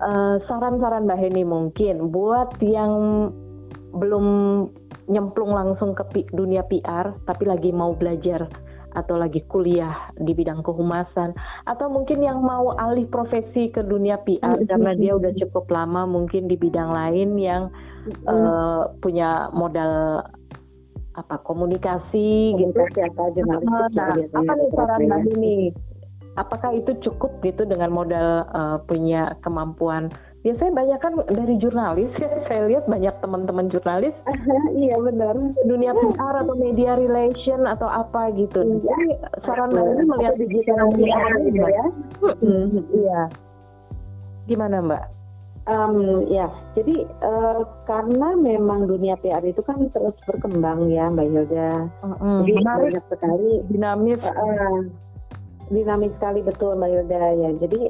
uh, 0.00 0.36
saran-saran 0.48 1.06
Mbak 1.06 1.18
Heni 1.20 1.44
mungkin 1.44 2.10
buat 2.10 2.56
yang 2.64 2.92
belum 3.92 4.26
nyemplung 5.12 5.52
langsung 5.52 5.92
ke 5.92 6.24
dunia 6.32 6.64
PR 6.64 7.12
tapi 7.28 7.44
lagi 7.44 7.74
mau 7.74 7.92
belajar 7.92 8.48
atau 8.92 9.16
lagi 9.16 9.40
kuliah 9.48 10.12
di 10.20 10.32
bidang 10.36 10.60
kehumasan 10.60 11.32
atau 11.64 11.86
mungkin 11.88 12.20
yang 12.20 12.40
mau 12.44 12.76
alih 12.76 13.08
profesi 13.08 13.72
ke 13.72 13.80
dunia 13.80 14.20
PR 14.24 14.56
mm 14.56 14.58
-hmm. 14.64 14.68
karena 14.68 14.92
dia 14.96 15.12
udah 15.16 15.32
cukup 15.46 15.68
lama 15.72 16.04
mungkin 16.04 16.48
di 16.48 16.56
bidang 16.56 16.92
lain 16.92 17.36
yang 17.40 17.62
mm 17.68 18.12
-hmm. 18.12 18.28
uh, 18.28 18.82
punya 19.00 19.48
modal 19.56 20.22
apa 21.12 21.36
komunikasi, 21.44 22.56
gitu. 22.56 22.72
komunikasi 22.72 23.36
gitu. 23.36 23.52
Apa, 23.52 23.76
nah, 23.92 24.16
nah, 24.16 24.40
apa 24.40 24.52
nih 24.56 24.68
saran 24.72 25.00
Mbak 25.04 25.22
ini? 25.36 25.56
Apakah 26.40 26.72
itu 26.72 26.96
cukup 27.04 27.44
gitu 27.44 27.68
dengan 27.68 27.92
modal 27.92 28.48
uh, 28.56 28.80
punya 28.88 29.36
kemampuan 29.44 30.08
biasanya 30.42 30.72
banyak 30.74 30.98
kan 30.98 31.14
dari 31.30 31.54
jurnalis 31.62 32.10
ya 32.18 32.30
saya 32.50 32.66
lihat 32.66 32.84
banyak 32.90 33.14
teman-teman 33.22 33.70
jurnalis. 33.70 34.14
Iya 34.82 34.98
benar. 34.98 35.38
Dunia 35.62 35.94
PR 35.94 36.34
atau 36.42 36.54
media 36.58 36.98
relation 36.98 37.62
atau 37.70 37.86
apa 37.86 38.34
gitu. 38.34 38.58
Iya. 38.62 38.82
jadi 38.82 39.06
saran 39.46 39.70
saya 39.70 40.02
melihat 40.02 40.34
digital 40.34 40.90
media 40.90 41.26
gitu 41.46 41.62
ya? 41.62 41.86
Hmm, 42.42 42.66
iya. 42.90 43.20
Gimana 44.50 44.82
mbak? 44.82 45.04
Um, 45.62 46.26
ya, 46.26 46.50
jadi 46.74 47.06
uh, 47.22 47.62
karena 47.86 48.34
memang 48.34 48.90
dunia 48.90 49.14
PR 49.22 49.46
itu 49.46 49.62
kan 49.62 49.78
terus 49.94 50.18
berkembang 50.26 50.90
ya, 50.90 51.06
Mbak 51.06 51.28
Yoga. 51.30 51.86
Mm-hmm. 52.02 52.38
Jadi 52.42 52.62
banyak 52.66 53.04
sekali. 53.06 53.50
Dinamis, 53.70 54.18
uh, 54.26 54.82
dinamis 55.70 56.10
sekali 56.18 56.42
betul 56.42 56.74
Mbak 56.74 56.90
Yoga 56.90 57.22
ya. 57.38 57.50
Jadi 57.62 57.80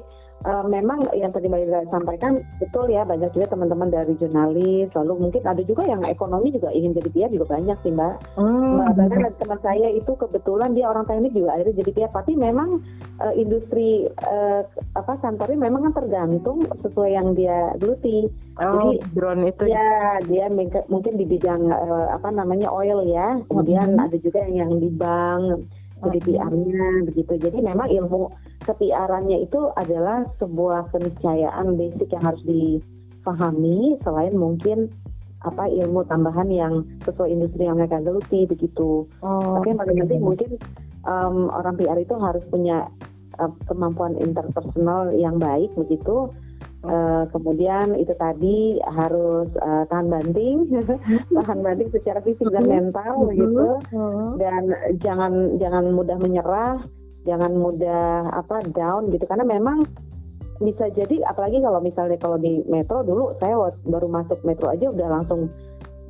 uh, 0.45 0.65
memang 0.67 1.07
yang 1.15 1.31
tadi 1.31 1.47
Mbak 1.49 1.63
Ira 1.67 1.81
sampaikan 1.91 2.43
betul 2.59 2.91
ya 2.91 3.07
banyak 3.07 3.31
juga 3.35 3.51
teman-teman 3.51 3.89
dari 3.91 4.15
jurnalis 4.19 4.91
lalu 4.95 5.29
mungkin 5.29 5.43
ada 5.47 5.63
juga 5.63 5.87
yang 5.87 6.03
ekonomi 6.07 6.55
juga 6.55 6.71
ingin 6.75 6.95
jadi 6.99 7.11
PR 7.11 7.31
juga 7.31 7.47
banyak 7.59 7.79
sih 7.83 7.93
Mbak. 7.95 8.15
Hmm. 8.39 8.83
Bahkan 8.95 9.21
teman 9.39 9.61
saya 9.63 9.89
itu 9.91 10.13
kebetulan 10.19 10.75
dia 10.75 10.91
orang 10.91 11.07
teknik 11.07 11.35
juga 11.35 11.57
akhirnya 11.57 11.81
jadi 11.83 11.91
PR 11.95 12.11
tapi 12.13 12.33
memang 12.35 12.83
uh, 13.23 13.35
industri 13.35 14.07
uh, 14.27 14.63
apa 14.99 15.19
kantornya 15.23 15.59
memang 15.59 15.91
kan 15.91 16.05
tergantung 16.05 16.67
sesuai 16.83 17.11
yang 17.15 17.35
dia 17.39 17.75
geluti. 17.79 18.29
Oh, 18.61 18.69
jadi 18.69 18.89
drone 19.17 19.43
itu. 19.49 19.65
Ya 19.71 20.21
dia 20.29 20.47
mungkin 20.91 21.17
di 21.17 21.25
bidang 21.25 21.73
uh, 21.73 22.07
apa 22.13 22.29
namanya 22.31 22.69
oil 22.69 23.07
ya. 23.07 23.39
Kemudian 23.49 23.97
hmm. 23.97 24.05
ada 24.05 24.17
juga 24.19 24.45
yang, 24.45 24.69
yang 24.69 24.73
di 24.83 24.91
bank 24.93 25.67
jadi 26.03 26.19
PR-nya 26.19 27.07
begitu. 27.07 27.33
Jadi 27.39 27.59
memang 27.63 27.87
ilmu 27.87 28.27
kepiarannya 28.63 29.45
itu 29.45 29.71
adalah 29.75 30.27
sebuah 30.39 30.95
keniscayaan 30.95 31.75
basic 31.75 32.09
yang 32.15 32.25
harus 32.25 32.43
difahami 32.47 33.99
selain 34.07 34.35
mungkin 34.35 34.91
apa 35.43 35.67
ilmu 35.67 36.07
tambahan 36.07 36.49
yang 36.51 36.87
sesuai 37.03 37.35
industri 37.35 37.67
yang 37.67 37.79
mereka 37.79 37.99
geluti 37.99 38.47
begitu. 38.47 39.11
Oh, 39.23 39.59
Tapi 39.59 39.75
yang 39.75 39.81
paling 39.83 39.99
penting 40.07 40.23
mungkin 40.23 40.51
um, 41.03 41.51
orang 41.51 41.75
PR 41.79 41.99
itu 41.99 42.15
harus 42.15 42.45
punya 42.47 42.87
uh, 43.43 43.51
kemampuan 43.67 44.15
interpersonal 44.23 45.11
yang 45.15 45.43
baik 45.43 45.75
begitu. 45.75 46.31
Uh, 46.83 47.31
kemudian 47.31 47.95
itu 47.95 48.11
tadi 48.19 48.83
harus 48.83 49.47
uh, 49.63 49.87
tahan 49.87 50.11
banting, 50.11 50.67
tahan 51.39 51.63
banting 51.63 51.95
secara 51.95 52.19
fisik 52.27 52.51
dan 52.51 52.67
mental 52.67 53.23
begitu, 53.31 53.79
dan 54.43 54.75
jangan 54.99 55.63
jangan 55.63 55.95
mudah 55.95 56.19
menyerah, 56.19 56.83
jangan 57.29 57.53
mudah 57.55 58.31
apa 58.33 58.63
down 58.73 59.11
gitu. 59.11 59.25
Karena 59.27 59.47
memang 59.47 59.85
bisa 60.63 60.87
jadi 60.95 61.27
apalagi 61.27 61.59
kalau 61.59 61.83
misalnya 61.83 62.19
kalau 62.23 62.39
di 62.39 62.63
metro 62.71 63.03
dulu 63.03 63.35
saya 63.43 63.59
baru 63.83 64.07
masuk 64.07 64.39
metro 64.47 64.71
aja 64.71 64.95
udah 64.95 65.09
langsung 65.21 65.51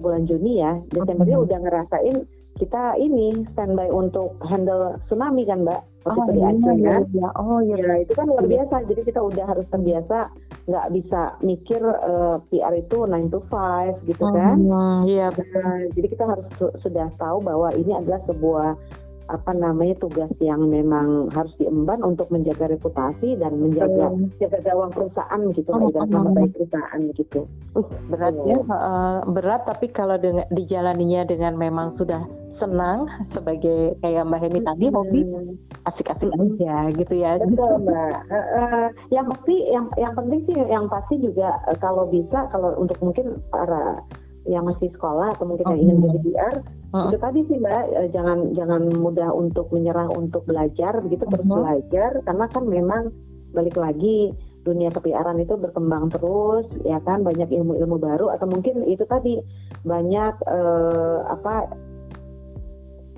bulan 0.00 0.28
Juni 0.28 0.60
ya. 0.60 0.76
Desembernya 0.92 1.38
udah 1.40 1.58
ngerasain 1.62 2.16
kita 2.60 3.00
ini 3.00 3.32
standby 3.56 3.88
untuk 3.88 4.36
handle 4.44 5.00
tsunami 5.08 5.48
kan 5.48 5.64
mbak? 5.64 5.80
Waktu 6.02 6.18
oh, 6.18 6.24
itu 6.26 6.32
di 6.34 6.42
Aceh 6.42 6.74
iya, 6.82 6.90
kan? 6.90 7.02
iya. 7.14 7.28
oh 7.38 7.58
iya 7.62 7.76
ya, 7.78 7.94
itu 8.02 8.12
kan 8.12 8.26
luar 8.26 8.44
biasa. 8.44 8.74
Jadi 8.90 9.00
kita 9.06 9.20
udah 9.22 9.44
harus 9.46 9.66
terbiasa 9.70 10.18
nggak 10.62 10.86
bisa 10.94 11.20
mikir 11.42 11.82
uh, 11.82 12.38
eh, 12.38 12.62
PR 12.62 12.74
itu 12.78 13.02
9 13.02 13.34
to 13.34 13.42
5 13.50 14.06
gitu 14.06 14.22
oh, 14.22 14.30
kan 14.30 14.56
iya 15.02 15.26
benar 15.34 15.90
jadi 15.90 16.06
kita 16.06 16.22
harus 16.22 16.46
su 16.54 16.70
sudah 16.86 17.10
tahu 17.18 17.42
bahwa 17.42 17.74
ini 17.74 17.90
adalah 17.90 18.22
sebuah 18.30 18.78
apa 19.30 19.52
namanya 19.54 19.94
tugas 20.02 20.30
yang 20.42 20.66
memang 20.66 21.30
harus 21.30 21.52
diemban 21.60 22.02
untuk 22.02 22.28
menjaga 22.34 22.70
reputasi 22.72 23.38
dan 23.38 23.58
menjaga 23.58 24.10
hmm. 24.10 24.34
jaga 24.42 24.58
gawang 24.66 24.90
perusahaan 24.90 25.42
gitu 25.54 25.70
oh, 25.70 25.90
tidak 25.90 26.06
nama 26.10 26.30
baik 26.34 26.52
perusahaan 26.56 27.00
gitu. 27.14 27.40
Uh, 27.78 27.86
berat 28.10 28.34
ya, 28.42 28.58
uh, 28.66 29.18
berat 29.30 29.62
tapi 29.68 29.86
kalau 29.94 30.18
dengan 30.18 30.46
dijalaninya 30.50 31.22
dengan 31.26 31.54
memang 31.54 31.94
sudah 31.96 32.22
senang 32.62 33.10
sebagai 33.34 33.98
kayak 33.98 34.22
Mbak 34.22 34.40
Heni 34.46 34.60
tadi 34.62 34.86
hmm. 34.86 34.94
hobi 34.94 35.20
asik-asik 35.90 36.30
aja 36.30 36.74
gitu 36.94 37.14
ya. 37.18 37.42
Betul 37.42 37.74
Mbak. 37.86 38.14
Uh, 38.30 38.36
uh, 38.38 38.84
yang 39.10 39.26
pasti 39.26 39.54
yang 39.74 39.86
yang 39.98 40.14
penting 40.14 40.40
sih 40.46 40.56
yang 40.70 40.86
pasti 40.86 41.18
juga 41.18 41.58
uh, 41.66 41.76
kalau 41.82 42.06
bisa 42.06 42.46
kalau 42.54 42.78
untuk 42.78 42.98
mungkin 43.02 43.42
para 43.50 43.98
yang 44.46 44.66
masih 44.66 44.90
sekolah 44.90 45.34
atau 45.38 45.46
mungkin 45.46 45.66
yang 45.70 45.80
ingin 45.86 45.96
jadi 46.02 46.18
PR 46.26 46.56
uh-huh. 46.90 47.08
itu 47.10 47.18
tadi 47.22 47.40
sih 47.46 47.56
mbak 47.62 47.84
eh, 47.94 48.08
jangan 48.10 48.38
jangan 48.58 48.82
mudah 48.98 49.30
untuk 49.30 49.70
menyerah 49.70 50.10
untuk 50.10 50.42
belajar 50.46 50.98
begitu 50.98 51.24
terus 51.30 51.46
uh-huh. 51.46 51.62
belajar 51.62 52.10
karena 52.26 52.46
kan 52.50 52.64
memang 52.66 53.02
balik 53.52 53.76
lagi 53.76 54.32
dunia 54.62 54.90
kepiaran 54.94 55.42
itu 55.42 55.58
berkembang 55.58 56.10
terus 56.10 56.66
ya 56.86 57.02
kan 57.02 57.26
banyak 57.26 57.50
ilmu-ilmu 57.50 57.98
baru 57.98 58.30
atau 58.30 58.46
mungkin 58.46 58.86
itu 58.86 59.02
tadi 59.10 59.42
banyak 59.82 60.34
uh, 60.46 61.26
apa 61.26 61.66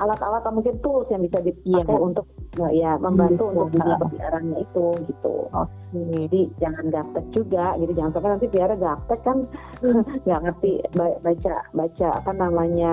alat-alat 0.01 0.43
atau 0.43 0.53
mungkin 0.53 0.81
tools 0.83 1.07
yang 1.13 1.23
bisa 1.23 1.39
dipakai 1.39 1.95
iya, 1.95 2.03
untuk 2.03 2.27
nah, 2.59 2.71
ya 2.71 2.97
membantu 2.99 3.45
hmm, 3.47 3.53
untuk 3.53 3.69
dunia 3.75 3.97
peliharannya 3.99 4.59
itu 4.63 4.87
gitu. 5.11 5.35
Okay. 5.51 6.03
Jadi 6.27 6.41
jangan 6.59 6.85
gaptek 6.91 7.27
juga, 7.35 7.67
gitu 7.79 7.93
jangan 7.95 8.13
sampai 8.15 8.31
nanti 8.35 8.47
piara 8.51 8.75
gaptek 8.79 9.21
kan 9.23 9.39
nggak 10.27 10.41
ngerti 10.47 10.71
baca 10.97 11.55
baca 11.75 12.09
apa 12.23 12.31
namanya 12.35 12.93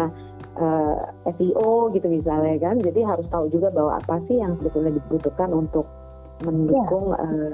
uh, 0.58 0.98
eh, 1.26 1.34
SEO 1.38 1.94
gitu 1.94 2.08
misalnya 2.10 2.58
kan. 2.62 2.76
Jadi 2.82 3.00
harus 3.06 3.28
tahu 3.30 3.50
juga 3.50 3.70
bahwa 3.74 3.98
apa 3.98 4.22
sih 4.30 4.42
yang 4.42 4.58
sebetulnya 4.62 4.98
dibutuhkan 4.98 5.50
untuk 5.54 5.86
mendukung 6.42 7.14
yeah. 7.14 7.54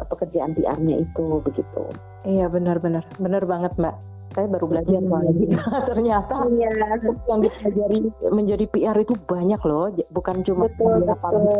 uh, 0.00 0.04
pekerjaan 0.08 0.56
PR-nya 0.56 1.04
itu 1.04 1.26
begitu. 1.44 1.84
Iya 2.24 2.48
benar-benar 2.48 3.04
benar 3.20 3.44
banget 3.44 3.72
mbak 3.76 3.96
saya 4.32 4.46
baru 4.48 4.66
belajar 4.68 5.00
lagi 5.00 5.46
hmm. 5.48 5.60
ternyata 5.92 6.34
iya. 6.52 6.70
yang 7.28 7.40
dipelajari 7.44 7.98
menjadi 8.32 8.64
PR 8.72 8.96
itu 8.98 9.14
banyak 9.28 9.60
loh. 9.64 9.92
Bukan 10.12 10.44
cuma 10.44 10.68
betul, 10.68 11.04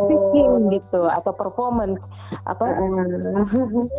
speaking 0.09 0.51
gitu 0.73 1.01
atau 1.07 1.31
performance 1.33 2.01
apa 2.49 2.65
uh. 2.65 3.45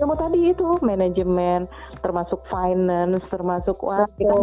ilmu 0.03 0.15
tadi 0.19 0.51
itu 0.51 0.67
manajemen 0.83 1.71
termasuk 2.03 2.43
finance 2.51 3.23
termasuk 3.31 3.79
wah 3.81 4.07
kita 4.19 4.35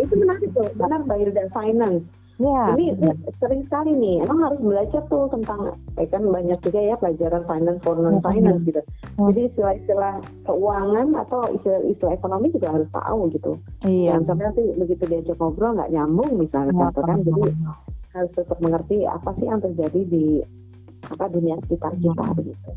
itu 0.00 0.14
menarik 0.16 0.48
tuh. 0.56 0.68
Benar 0.76 1.00
bayar 1.04 1.30
dan 1.36 1.48
finance 1.52 2.04
Ya. 2.42 2.74
Ini 2.74 2.98
sering 3.38 3.62
sekali 3.70 3.94
nih, 3.94 4.26
emang 4.26 4.42
harus 4.42 4.58
belajar 4.58 5.06
tuh 5.06 5.30
tentang, 5.30 5.78
eh 5.94 6.08
kan 6.10 6.26
banyak 6.26 6.58
juga 6.66 6.80
ya 6.82 6.98
pelajaran 6.98 7.46
finance 7.46 7.80
for 7.86 7.94
non 7.94 8.18
finance 8.18 8.58
gitu. 8.66 8.82
Hmm. 9.14 9.30
Jadi 9.30 9.54
istilah-istilah 9.54 10.14
keuangan 10.50 11.08
atau 11.14 11.46
istilah-istilah 11.54 12.18
ekonomi 12.18 12.50
juga 12.50 12.74
harus 12.74 12.90
tahu 12.90 13.30
gitu. 13.30 13.52
Iya. 13.86 14.18
Dan 14.18 14.26
sampai 14.26 14.44
nanti 14.50 14.62
begitu 14.74 15.04
diajak 15.06 15.38
ngobrol 15.38 15.78
nggak 15.78 15.92
nyambung 15.94 16.30
misalnya, 16.34 16.90
ya, 16.90 17.02
kan. 17.06 17.18
Jadi 17.22 17.42
harus 18.14 18.30
tetap 18.34 18.58
mengerti 18.62 18.96
apa 19.06 19.30
sih 19.38 19.46
yang 19.46 19.62
terjadi 19.62 20.00
di 20.06 20.24
apa 21.10 21.26
dunia 21.28 21.56
sekitar 21.66 21.92
kita 22.00 22.24
begitu. 22.34 22.70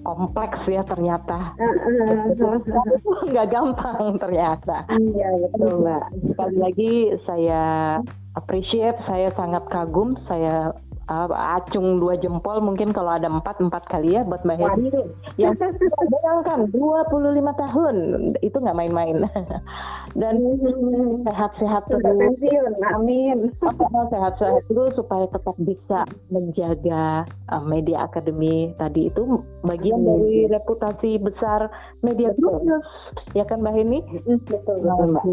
kompleks 0.00 0.60
ya 0.64 0.82
ternyata. 0.88 1.52
Nggak 3.28 3.48
gampang 3.52 4.16
ternyata. 4.16 4.88
Iya 4.88 5.28
betul 5.44 5.84
mbak. 5.84 6.04
Sekali 6.32 6.56
lagi 6.56 6.92
saya 7.28 7.62
appreciate, 8.32 8.96
saya 9.04 9.28
sangat 9.36 9.68
kagum, 9.68 10.16
saya 10.24 10.72
uh, 11.08 11.56
acung 11.58 11.98
dua 11.98 12.20
jempol 12.20 12.60
mungkin 12.60 12.92
kalau 12.92 13.16
ada 13.16 13.26
empat 13.26 13.58
empat 13.58 13.88
kali 13.88 14.14
ya 14.14 14.22
buat 14.22 14.44
Mbak 14.44 14.58
Hedi. 14.60 14.88
Yang 15.40 15.72
bayangkan 16.12 16.68
25 16.70 17.62
tahun. 17.68 17.96
Itu 18.44 18.56
nggak 18.60 18.78
main-main. 18.78 19.24
Dan 20.20 20.40
sehat-sehat 21.24 21.84
terus. 21.92 22.36
amin. 22.96 23.52
Sehat-sehat 24.12 24.64
terus 24.68 24.92
supaya 24.96 25.28
tetap 25.28 25.56
bisa 25.60 26.08
menjaga 26.32 27.28
uh, 27.52 27.64
media 27.64 28.08
akademi 28.08 28.72
tadi 28.80 29.12
itu 29.12 29.44
bagian 29.64 30.00
hmm. 30.00 30.08
dari 30.08 30.36
reputasi 30.48 31.20
besar 31.20 31.68
media 32.00 32.32
grup 32.36 32.64
ya 33.36 33.44
kan 33.44 33.60
Mbak 33.60 33.74
Heni? 33.74 34.00
Betul 34.48 34.76
betul 34.84 35.06
Mbak 35.12 35.24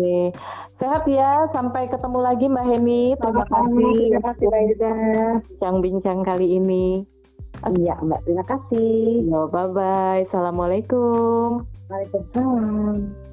sehat 0.76 1.04
ya 1.08 1.48
sampai 1.56 1.88
ketemu 1.88 2.20
lagi 2.20 2.46
Mbak 2.52 2.66
Heni 2.68 3.04
terima 3.16 3.46
kasih 3.48 3.94
terima 3.96 4.24
kasih 4.32 4.46
Mbak 4.48 4.62
Ida 4.76 4.96
bincang-bincang 5.48 6.20
kali 6.28 6.48
ini. 6.60 6.88
Iya 7.66 7.96
Mbak, 8.04 8.20
terima 8.28 8.46
kasih. 8.46 9.26
Yo, 9.26 9.48
bye-bye. 9.50 10.28
Assalamualaikum. 10.28 11.64
Waalaikumsalam. 11.88 13.25